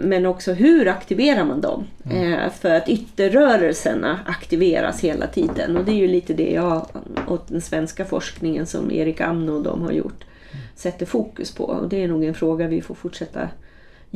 [0.08, 1.84] men också hur aktiverar man dem?
[2.04, 2.32] Mm.
[2.32, 5.76] Eh, för att ytterrörelserna aktiveras hela tiden.
[5.76, 6.86] Och det är ju lite det jag
[7.26, 10.64] och den svenska forskningen som Erik Amno och de har gjort mm.
[10.74, 11.64] sätter fokus på.
[11.64, 13.48] Och det är nog en fråga vi får fortsätta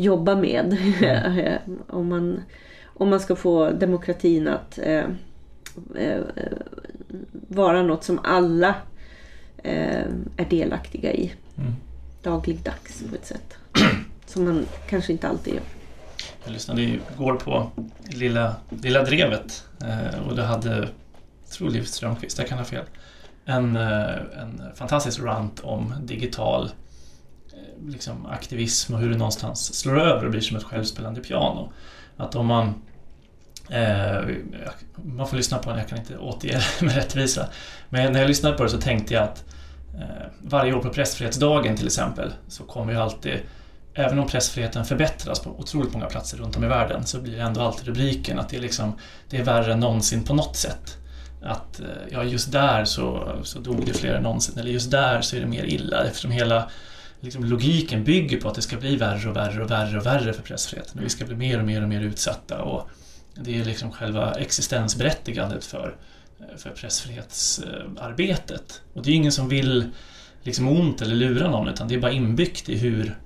[0.02, 0.76] jobba med.
[1.02, 1.58] Mm.
[1.88, 2.42] om, man,
[2.84, 5.04] om man ska få demokratin att eh,
[5.96, 6.20] eh
[7.48, 8.74] vara något som alla
[9.62, 11.32] eh, är delaktiga i.
[11.58, 11.74] Mm
[12.22, 13.54] dagligdags på ett sätt.
[14.26, 15.62] Som man kanske inte alltid gör.
[16.44, 17.70] Jag lyssnade igår på
[18.08, 20.76] Lilla, Lilla Drevet eh, och det hade,
[21.44, 22.84] jag tror Liv Strömquist, jag kan ha fel,
[23.44, 26.70] en, eh, en fantastisk rant om digital
[27.60, 31.72] Eh, liksom, aktivism och hur det någonstans slår över och blir som ett självspelande piano.
[32.16, 32.74] Att om man
[33.70, 34.36] eh,
[35.04, 37.48] man får lyssna på den, jag kan inte återge det med rättvisa.
[37.88, 39.44] Men när jag lyssnade på det så tänkte jag att
[39.94, 43.40] Eh, varje år på pressfrihetsdagen till exempel så kommer ju alltid
[43.94, 47.42] Även om pressfriheten förbättras på otroligt många platser runt om i världen så blir det
[47.42, 48.92] ändå alltid rubriken att det är, liksom,
[49.30, 50.96] det är värre än någonsin på något sätt.
[51.42, 55.20] Att eh, ja, just där så, så dog det fler än någonsin, eller just där
[55.20, 56.70] så är det mer illa eftersom hela
[57.20, 60.32] liksom, logiken bygger på att det ska bli värre och värre och värre och värre
[60.32, 60.98] för pressfriheten.
[60.98, 62.88] Och vi ska bli mer och mer och mer utsatta och
[63.34, 65.96] det är liksom själva existensberättigandet för
[66.56, 68.82] för pressfrihetsarbetet.
[68.94, 69.90] Och det är ingen som vill
[70.42, 73.18] liksom ont eller lura någon utan det är bara inbyggt i hur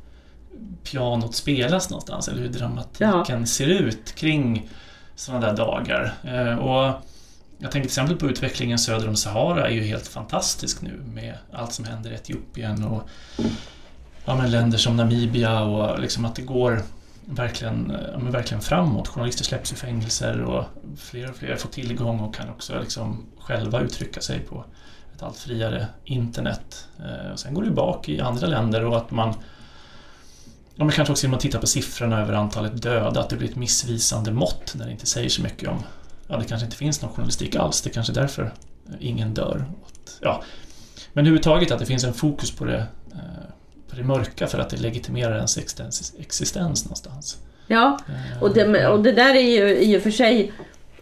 [0.83, 3.47] pianot spelas någonstans eller hur dramatiken ja.
[3.47, 4.71] ser ut kring
[5.15, 6.15] sådana där dagar.
[6.25, 6.95] Eh, och
[7.59, 11.35] jag tänker till exempel på utvecklingen söder om Sahara är ju helt fantastisk nu med
[11.53, 13.09] allt som händer i Etiopien och
[14.25, 16.83] ja, men länder som Namibia och liksom att det går
[17.25, 19.09] verkligen, ja, verkligen framåt.
[19.09, 20.65] Journalister släpps i fängelser och
[20.99, 24.65] fler och fler får tillgång och kan också liksom själva uttrycka sig på
[25.17, 26.89] ett allt friare internet.
[26.99, 29.35] Eh, och sen går det bak i andra länder och att man
[30.77, 33.49] Ja, men kanske också genom att titta på siffrorna över antalet döda, att det blir
[33.49, 35.83] ett missvisande mått när det inte säger så mycket om...
[36.29, 38.53] Ja, det kanske inte finns någon journalistik alls, det är kanske är därför
[39.01, 39.65] ingen dör.
[40.21, 40.43] Ja.
[41.13, 43.19] Men överhuvudtaget att det finns en fokus på det eh,
[43.91, 45.59] eh, det mörka för att det legitimerar ens
[46.19, 47.39] existens, någonstans.
[47.67, 47.99] Ja,
[48.41, 50.53] och det, och det där är ju i och för sig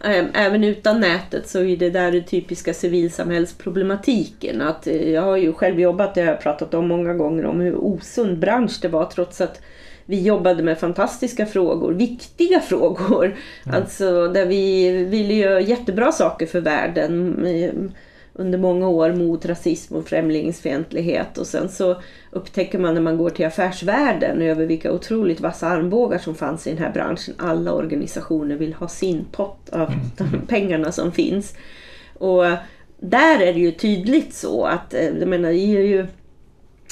[0.05, 4.61] eh, Även utan nätet så är det där den typiska civilsamhällsproblematiken.
[4.61, 7.61] Att eh, jag har ju själv jobbat, det har jag pratat om många gånger, om
[7.61, 9.61] hur osund bransch det var trots att
[10.05, 13.25] vi jobbade med fantastiska frågor, viktiga frågor.
[13.25, 13.77] Mm.
[13.77, 17.93] Alltså där vi ville göra jättebra saker för världen
[18.35, 21.97] under många år mot rasism och främlingsfientlighet och sen så
[22.31, 26.71] upptäcker man när man går till affärsvärlden över vilka otroligt vassa armbågar som fanns i
[26.71, 27.35] den här branschen.
[27.39, 30.01] Alla organisationer vill ha sin pott av mm.
[30.17, 31.55] de pengarna som finns.
[32.15, 32.45] Och
[33.01, 36.07] där är det ju tydligt så att, eh, jag menar, det är ju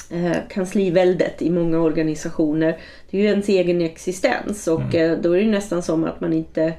[0.09, 2.77] eh, kansliväldet i många organisationer.
[3.09, 6.33] Det är ju ens egen existens och eh, då är det nästan som att man
[6.33, 6.73] inte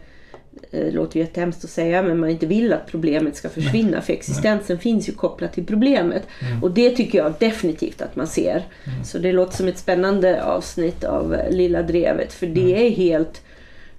[0.71, 4.13] det låter ju jättehemskt att säga men man inte vill att problemet ska försvinna för
[4.13, 6.27] existensen finns ju kopplat till problemet.
[6.41, 6.63] Mm.
[6.63, 8.63] Och det tycker jag definitivt att man ser.
[8.85, 9.05] Mm.
[9.05, 12.87] Så det låter som ett spännande avsnitt av Lilla Drevet för det mm.
[12.87, 13.43] är helt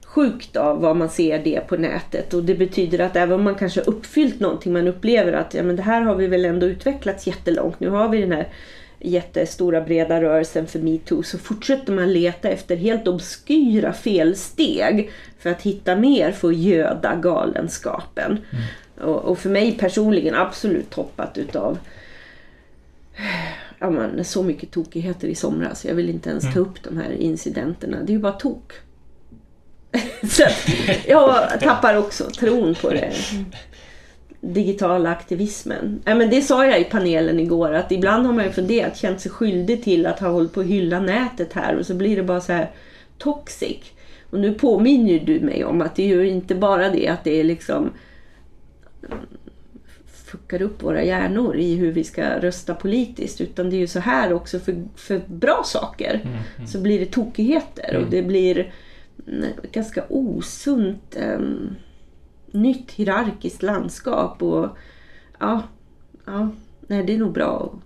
[0.06, 3.56] sjukt av vad man ser det på nätet och det betyder att även om man
[3.56, 7.28] kanske uppfyllt någonting man upplever att ja, men det här har vi väl ändå utvecklats
[7.28, 7.80] jättelångt.
[7.80, 8.48] Nu har vi den här
[9.04, 15.62] jättestora breda rörelsen för metoo så fortsätter man leta efter helt obskyra felsteg för att
[15.62, 18.32] hitta mer för att göda galenskapen.
[18.32, 19.10] Mm.
[19.10, 21.78] Och, och, för mig personligen absolut toppat utav
[23.80, 25.86] ja, man, så mycket tokigheter i somras.
[25.86, 26.54] Jag vill inte ens mm.
[26.54, 27.98] ta upp de här incidenterna.
[28.04, 28.74] Det är ju bara tok.
[30.30, 30.44] så
[31.08, 33.14] jag tappar också tron på det
[34.44, 36.02] digitala aktivismen.
[36.06, 39.22] Ja, men det sa jag i panelen igår att ibland har man ju funderat, känt
[39.22, 42.24] sig skyldig till att ha hållit på att hylla nätet här och så blir det
[42.24, 42.72] bara så här
[43.18, 43.78] toxic.
[44.30, 47.40] Och nu påminner du mig om att det är ju inte bara det att det
[47.40, 47.92] är liksom
[50.34, 54.00] fuckar upp våra hjärnor i hur vi ska rösta politiskt utan det är ju så
[54.00, 56.68] här också för, för bra saker mm, mm.
[56.68, 58.04] så blir det tokigheter mm.
[58.04, 58.74] och det blir
[59.72, 61.76] ganska osunt um,
[62.54, 64.42] nytt hierarkiskt landskap.
[64.42, 64.78] Och
[65.40, 65.62] ja,
[66.26, 66.50] ja,
[66.88, 67.80] nej, det är nog bra att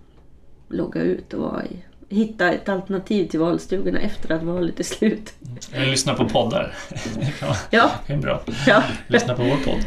[0.76, 5.34] logga ut och vara i hitta ett alternativ till valstugorna efter att valet är slut.
[5.72, 6.74] Eller lyssna på poddar.
[7.70, 7.90] ja.
[8.06, 8.42] Det är bra.
[8.66, 8.82] Ja.
[9.06, 9.84] Lyssna på vår podd.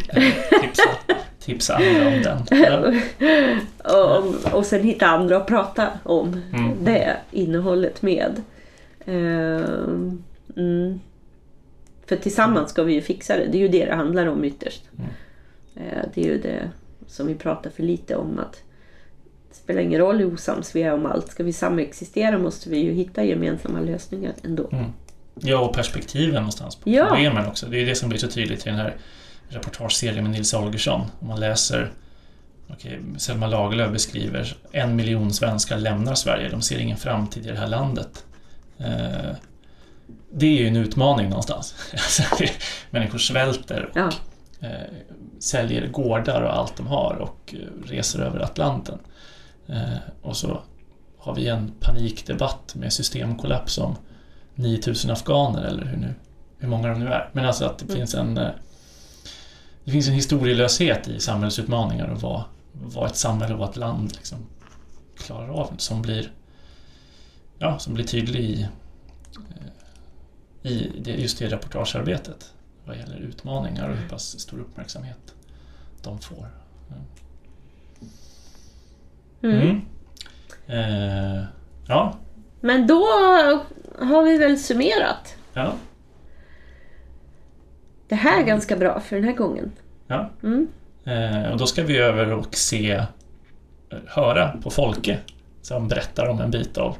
[0.62, 0.90] Tipsa,
[1.40, 3.02] tipsa andra om den.
[3.84, 6.84] Och, och sen hitta andra att prata om mm.
[6.84, 8.42] det innehållet med.
[9.08, 10.14] Uh,
[10.56, 11.00] mm.
[12.12, 13.48] För tillsammans ska vi ju fixa det.
[13.48, 14.84] Det är ju det det handlar om ytterst.
[14.98, 15.10] Mm.
[15.76, 16.72] Eh, det är ju det
[17.08, 18.40] som vi pratar för lite om.
[18.40, 18.54] att
[19.50, 21.28] Det spelar ingen roll hur osams vi är om allt.
[21.28, 24.70] Ska vi samexistera måste vi ju hitta gemensamma lösningar ändå.
[24.72, 24.86] Mm.
[25.36, 27.06] Ja, och perspektiven någonstans på ja.
[27.06, 27.66] problemen också.
[27.66, 28.96] Det är det som blir så tydligt i den här
[29.48, 31.02] reportageserien med Nils Holgersson.
[31.20, 31.92] Om man läser
[32.70, 36.50] okay, Selma Lagerlöf beskriver en miljon svenskar lämnar Sverige.
[36.50, 38.26] De ser ingen framtid i det här landet.
[38.78, 39.36] Eh,
[40.32, 41.76] det är ju en utmaning någonstans.
[42.90, 44.10] Människor svälter och ja.
[44.68, 44.94] eh,
[45.40, 49.00] säljer gårdar och allt de har och eh, reser över Atlanten.
[49.68, 50.62] Eh, och så
[51.18, 53.96] har vi en panikdebatt med systemkollaps om
[54.56, 56.14] 9000 afghaner eller hur, nu,
[56.58, 57.30] hur många de nu är.
[57.34, 57.98] Men alltså att det mm.
[57.98, 58.40] finns en
[59.84, 64.12] det finns en historielöshet i samhällsutmaningar och vad, vad ett samhälle och vad ett land
[64.14, 64.38] liksom
[65.18, 66.32] klarar av som blir,
[67.60, 68.68] ja, som blir tydlig i
[70.64, 72.54] i det, just det reportagearbetet
[72.86, 75.36] vad gäller utmaningar och hur pass stor uppmärksamhet
[76.02, 76.48] de får.
[79.44, 79.62] Mm.
[79.62, 79.82] Mm.
[80.68, 81.44] Eh,
[81.88, 82.18] ja.
[82.62, 83.06] Men då
[84.00, 85.36] har vi väl summerat.
[85.54, 85.74] Ja.
[88.08, 89.72] Det här är ganska bra för den här gången.
[90.08, 90.30] Ja.
[90.44, 90.68] Mm.
[91.04, 93.04] Eh, och då ska vi över och se,
[94.08, 95.20] höra på Folke
[95.62, 96.98] som berättar om en bit av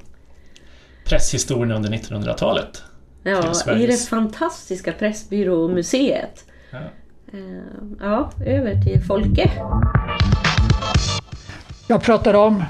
[1.06, 2.84] presshistorien under 1900-talet.
[3.24, 6.46] Ja, i det fantastiska Pressbyråmuseet.
[6.72, 6.78] Ja.
[7.34, 7.40] Eh,
[8.00, 9.52] ja, över till Folke.
[11.88, 12.64] Jag pratade om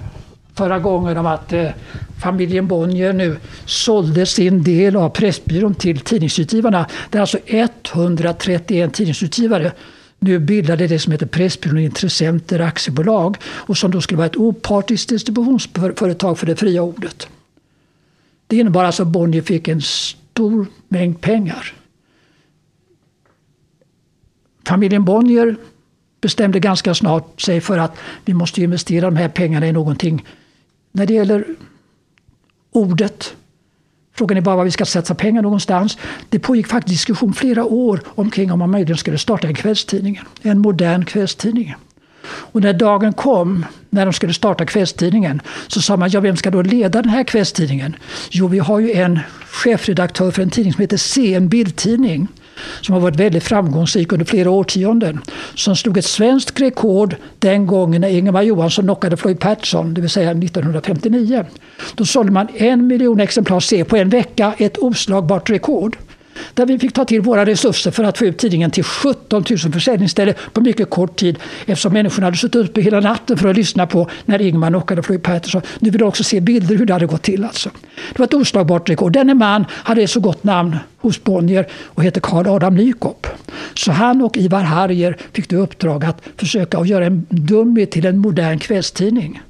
[0.54, 1.70] förra gången om att eh,
[2.22, 6.86] familjen Bonnier nu sålde sin del av Pressbyrån till tidningsutgivarna.
[7.10, 9.72] Det är alltså 131 tidningsutgivare
[10.24, 15.10] nu bildade det som heter Pressbyrån Intressenter aktiebolag och som då skulle vara ett opartiskt
[15.10, 17.28] distributionsföretag för det fria ordet.
[18.48, 19.82] Det innebar alltså att Bonnier fick en
[20.32, 21.74] stor mängd pengar.
[24.68, 25.56] Familjen Bonnier
[26.22, 30.26] bestämde ganska snart sig för att vi måste investera de här pengarna i någonting.
[30.92, 31.46] När det gäller
[32.72, 33.36] ordet,
[34.14, 35.98] frågan är bara var vi ska satsa pengar någonstans.
[36.30, 40.22] Det pågick faktiskt diskussion flera år omkring om man möjligen skulle starta en kvällstidning.
[40.42, 41.76] En modern kvällstidning.
[42.26, 46.52] Och när dagen kom, när de skulle starta kvällstidningen, så sa man, ja vem ska
[46.52, 47.96] då leda den här kvällstidningen?
[48.30, 52.28] Jo, vi har ju en chefredaktör för en tidning som heter CN Bildtidning
[52.82, 55.22] som har varit väldigt framgångsrik under flera årtionden.
[55.56, 60.10] Som slog ett svenskt rekord den gången när Ingemar Johansson knockade Floyd Patterson, det vill
[60.10, 61.46] säga 1959.
[61.96, 65.98] Då sålde man en miljon exemplar C på en vecka, ett oslagbart rekord.
[66.54, 69.58] Där vi fick ta till våra resurser för att få ut tidningen till 17 000
[69.58, 71.38] försäljningsställen på mycket kort tid.
[71.66, 75.24] Eftersom människorna hade suttit uppe hela natten för att lyssna på när Ingmar knockade Floyd
[75.24, 75.62] Patterson.
[75.80, 77.44] Nu vill de också se bilder hur det hade gått till.
[77.44, 77.70] Alltså.
[78.14, 79.14] Det var ett oslagbart rekord.
[79.14, 83.28] Denne man hade ett så gott namn hos Bonnier och heter Karl Adam Nykop.
[83.74, 88.06] Så han och Ivar Harrier fick det uppdrag att försöka att göra en Dummy till
[88.06, 89.42] en modern kvällstidning.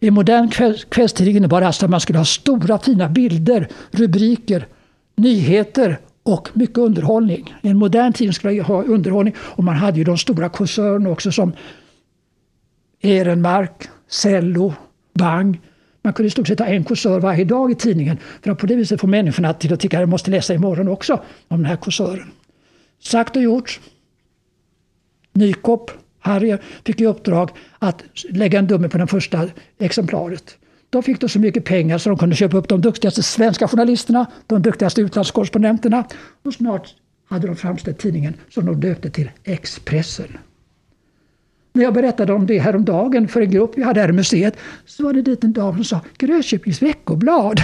[0.00, 0.50] En modern
[0.90, 4.66] kvällstidning innebar alltså att man skulle ha stora fina bilder, rubriker,
[5.16, 5.98] nyheter
[6.30, 7.54] och mycket underhållning.
[7.62, 11.52] En modern tidning skulle ha underhållning och man hade ju de stora koncernerna också som
[13.00, 14.74] Ehrenmark, Cello,
[15.14, 15.60] Bang.
[16.02, 18.66] Man kunde i stort sett ha en kursör varje dag i tidningen för att på
[18.66, 21.66] det viset få människorna till att tycka att de måste läsa imorgon också om den
[21.66, 22.30] här kursören.
[23.02, 23.80] Sagt och gjort.
[25.32, 30.56] Nykop, Harry, fick i uppdrag att lägga en dumme på det första exemplaret.
[30.90, 34.26] De fick då så mycket pengar så de kunde köpa upp de duktigaste svenska journalisterna,
[34.46, 36.04] de duktigaste utlandskorrespondenterna
[36.42, 36.94] och snart
[37.28, 40.38] hade de framställt tidningen som de döpte till Expressen.
[41.72, 45.04] När jag berättade om det häromdagen för en grupp vi hade här i museet så
[45.04, 47.60] var det dit en dam som sa Grönköpings veckoblad.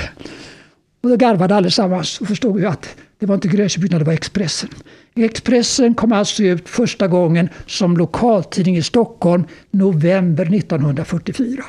[1.02, 4.12] Och då garvade allesammans och förstod ju att det var inte Grönköping utan det var
[4.12, 4.70] Expressen.
[5.14, 11.64] Expressen kom alltså ut första gången som lokaltidning i Stockholm november 1944.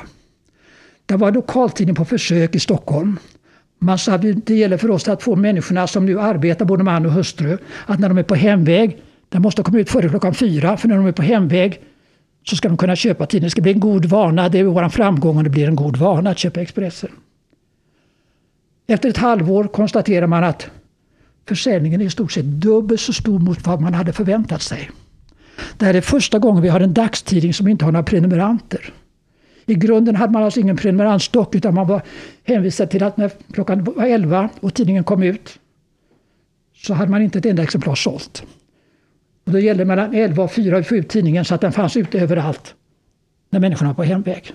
[1.08, 3.18] Det var lokaltidning på försök i Stockholm.
[3.78, 7.06] Man sa att det gäller för oss att få människorna som nu arbetar, både man
[7.06, 10.76] och hustru, att när de är på hemväg, de måste komma ut före klockan fyra,
[10.76, 11.80] för när de är på hemväg
[12.44, 13.46] så ska de kunna köpa tidningen.
[13.46, 14.48] Det ska bli en god vana.
[14.48, 17.10] Det är vår framgång om det blir en god vana att köpa Expressen.
[18.86, 20.70] Efter ett halvår konstaterar man att
[21.48, 24.90] försäljningen är i stort sett dubbelt så stor mot vad man hade förväntat sig.
[25.76, 28.92] Det här är första gången vi har en dagstidning som inte har några prenumeranter.
[29.68, 32.02] I grunden hade man alltså ingen prenumerantstock utan man var
[32.44, 35.58] hänvisad till att när klockan var 11 och tidningen kom ut
[36.76, 38.42] så hade man inte ett enda exemplar sålt.
[39.44, 41.96] Och då gällde mellan 11 och 4 att få ut tidningen så att den fanns
[41.96, 42.74] ute överallt
[43.50, 44.52] när människorna var på hemväg.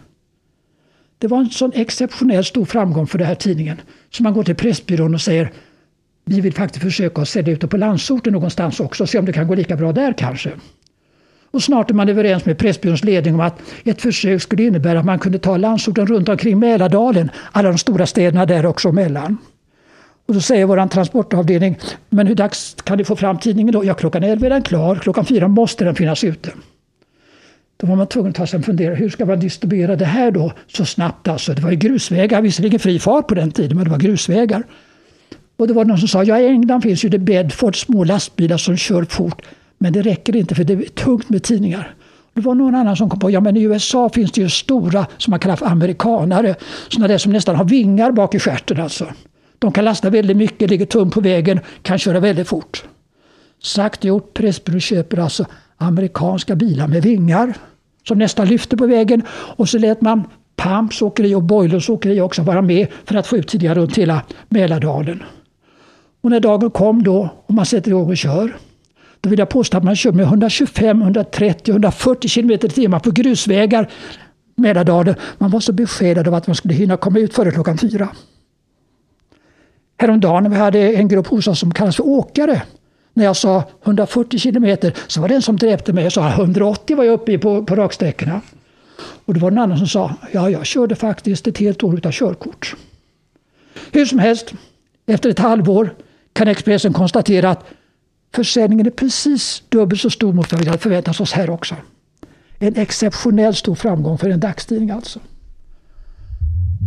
[1.17, 3.81] Det var en sån exceptionellt stor framgång för den här tidningen.
[4.09, 5.51] Så man går till Pressbyrån och säger
[6.25, 9.33] vi vill faktiskt försöka att sälja ut det på landsorten någonstans också, se om det
[9.33, 10.51] kan gå lika bra där kanske.
[11.53, 15.05] Och snart är man överens med Pressbyråns ledning om att ett försök skulle innebära att
[15.05, 19.37] man kunde ta landsorten runt omkring Mälardalen, alla de stora städerna där också emellan.
[20.27, 21.77] Och då säger vår transportavdelning,
[22.09, 23.85] men hur dags kan ni få fram tidningen då?
[23.85, 26.51] Ja, klockan 11 är den klar, klockan 4 måste den finnas ute.
[27.77, 30.31] Då var man tvungen att ta sig en fundera, hur ska man distribuera det här
[30.31, 31.27] då så snabbt?
[31.27, 34.63] Alltså, det var ju grusvägar, visserligen fri fart på den tiden, men det var grusvägar.
[35.57, 38.57] Och det var någon som sa, ja i England finns ju det Bedford små lastbilar
[38.57, 39.41] som kör fort.
[39.83, 41.95] Men det räcker inte för det är tungt med tidningar.
[42.33, 45.05] Det var någon annan som kom på, ja men i USA finns det ju stora
[45.17, 46.55] som man kallar för amerikanare.
[46.89, 49.05] Sådana där som nästan har vingar bak i stjärten alltså.
[49.59, 52.83] De kan lasta väldigt mycket, ligger tungt på vägen, kan köra väldigt fort.
[53.61, 55.45] Sagt gjort, Pressbyrån köper alltså
[55.77, 57.53] amerikanska bilar med vingar
[58.07, 60.23] som nästan lyfter på vägen och så lät man
[60.55, 64.21] Pamps åkeri och Boilers åkeri också vara med för att få ut tidningar runt hela
[64.49, 65.23] Mälardalen.
[66.21, 68.53] Och när dagen kom då och man sätter igång och kör
[69.23, 73.11] då vill jag påstå att man kör med 125, 130, 140 km i timmen på
[73.11, 73.89] grusvägar
[74.55, 75.15] Mälardalen.
[75.37, 78.09] Man var så beskedad av att man skulle hinna komma ut före klockan fyra.
[79.97, 82.61] Häromdagen när vi hade en grupp hos oss som kallas för åkare.
[83.13, 86.97] När jag sa 140 km så var det en som dräpte mig och sa 180
[86.97, 88.41] var jag uppe i på, på raksträckorna.
[89.25, 92.11] Och det var en annan som sa ja, jag körde faktiskt ett helt år utan
[92.11, 92.75] körkort.
[93.91, 94.53] Hur som helst,
[95.05, 95.95] efter ett halvår
[96.33, 97.65] kan Expressen konstatera att
[98.33, 101.75] försäljningen är precis dubbelt så stor mot vad vi hade förväntat oss här också.
[102.59, 105.19] En exceptionellt stor framgång för en dagstidning alltså.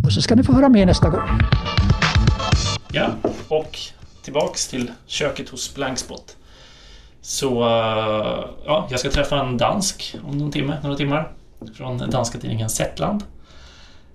[0.05, 1.41] Och så ska ni få höra mer nästa gång.
[2.93, 3.11] Ja,
[3.49, 3.79] och
[4.23, 6.37] tillbaks till köket hos Blankspot.
[7.21, 11.33] Så eh, ja, jag ska träffa en dansk om någon timme, några timmar
[11.75, 13.25] från danska tidningen Zetland.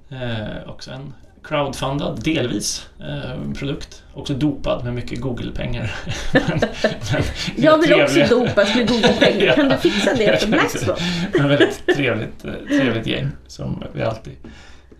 [0.10, 1.14] Eh, också en
[1.44, 4.04] crowdfundad, delvis, eh, produkt.
[4.14, 5.92] Också dopad med mycket Google-pengar.
[7.56, 8.04] jag vill trevliga...
[8.04, 9.46] också dopas med Google-pengar.
[9.46, 9.56] ja.
[9.56, 10.98] Kan du fixa det för Blackstone?
[11.34, 14.34] Men väldigt trevligt, eh, trevligt gäng som vi alltid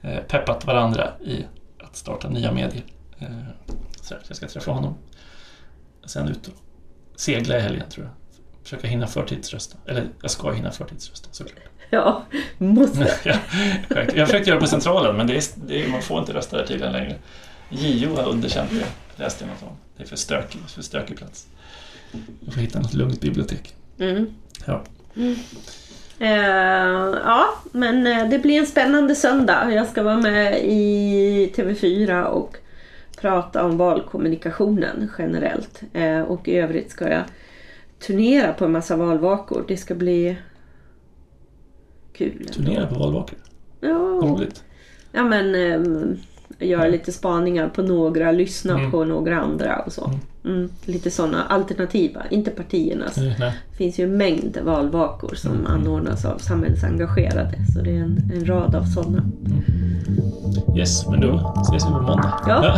[0.02, 1.46] eh, peppat varandra i
[1.80, 2.84] att starta nya medier.
[3.20, 3.28] Eh,
[4.02, 4.96] så jag ska träffa honom.
[6.06, 6.54] Sen ut och
[7.16, 8.14] segla i helgen tror jag.
[8.64, 9.78] Försöka hinna förtidsrösta.
[9.86, 11.71] Eller jag ska hinna förtidsrösta såklart.
[11.94, 12.24] Ja,
[12.58, 13.12] måste.
[13.24, 13.36] ja,
[14.16, 16.58] jag försökte göra det på Centralen men det är, det är, man får inte rösta
[16.58, 17.16] där tydligen längre.
[17.70, 19.78] JO har underkänt det, läste jag något om.
[19.98, 21.48] Det är för stökig, för stökig plats.
[22.46, 23.74] Jag får hitta något lugnt bibliotek.
[24.00, 24.34] Mm.
[24.66, 24.84] Ja.
[25.16, 25.36] Mm.
[26.22, 29.74] Uh, ja, men eh, det blir en spännande söndag.
[29.74, 32.58] Jag ska vara med i TV4 och
[33.22, 35.82] prata om valkommunikationen generellt.
[35.96, 37.24] Uh, och i övrigt ska jag
[38.00, 39.66] turnera på en massa valvakor.
[39.68, 40.38] Det ska bli
[42.18, 42.48] kul.
[42.54, 43.38] Turnera på valvakor?
[43.82, 43.90] Ja.
[44.24, 44.64] Roligt.
[45.12, 45.56] Ja men
[46.60, 48.92] göra lite spaningar på några, lyssna Mm.
[48.92, 50.12] på några andra och så.
[50.46, 53.18] Mm, lite sådana alternativa, inte partiernas.
[53.18, 53.36] Nej.
[53.40, 55.66] Det finns ju en mängd valvakor som Mm.
[55.68, 57.54] anordnas av samhällsengagerade.
[57.74, 59.24] Så det är en, en rad av sådana.
[60.78, 62.34] Yes, men då ses vi på måndag.
[62.48, 62.78] Ja.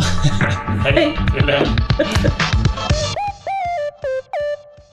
[0.84, 0.94] Hej!
[0.94, 1.12] Hej.
[1.40, 1.66] Helg.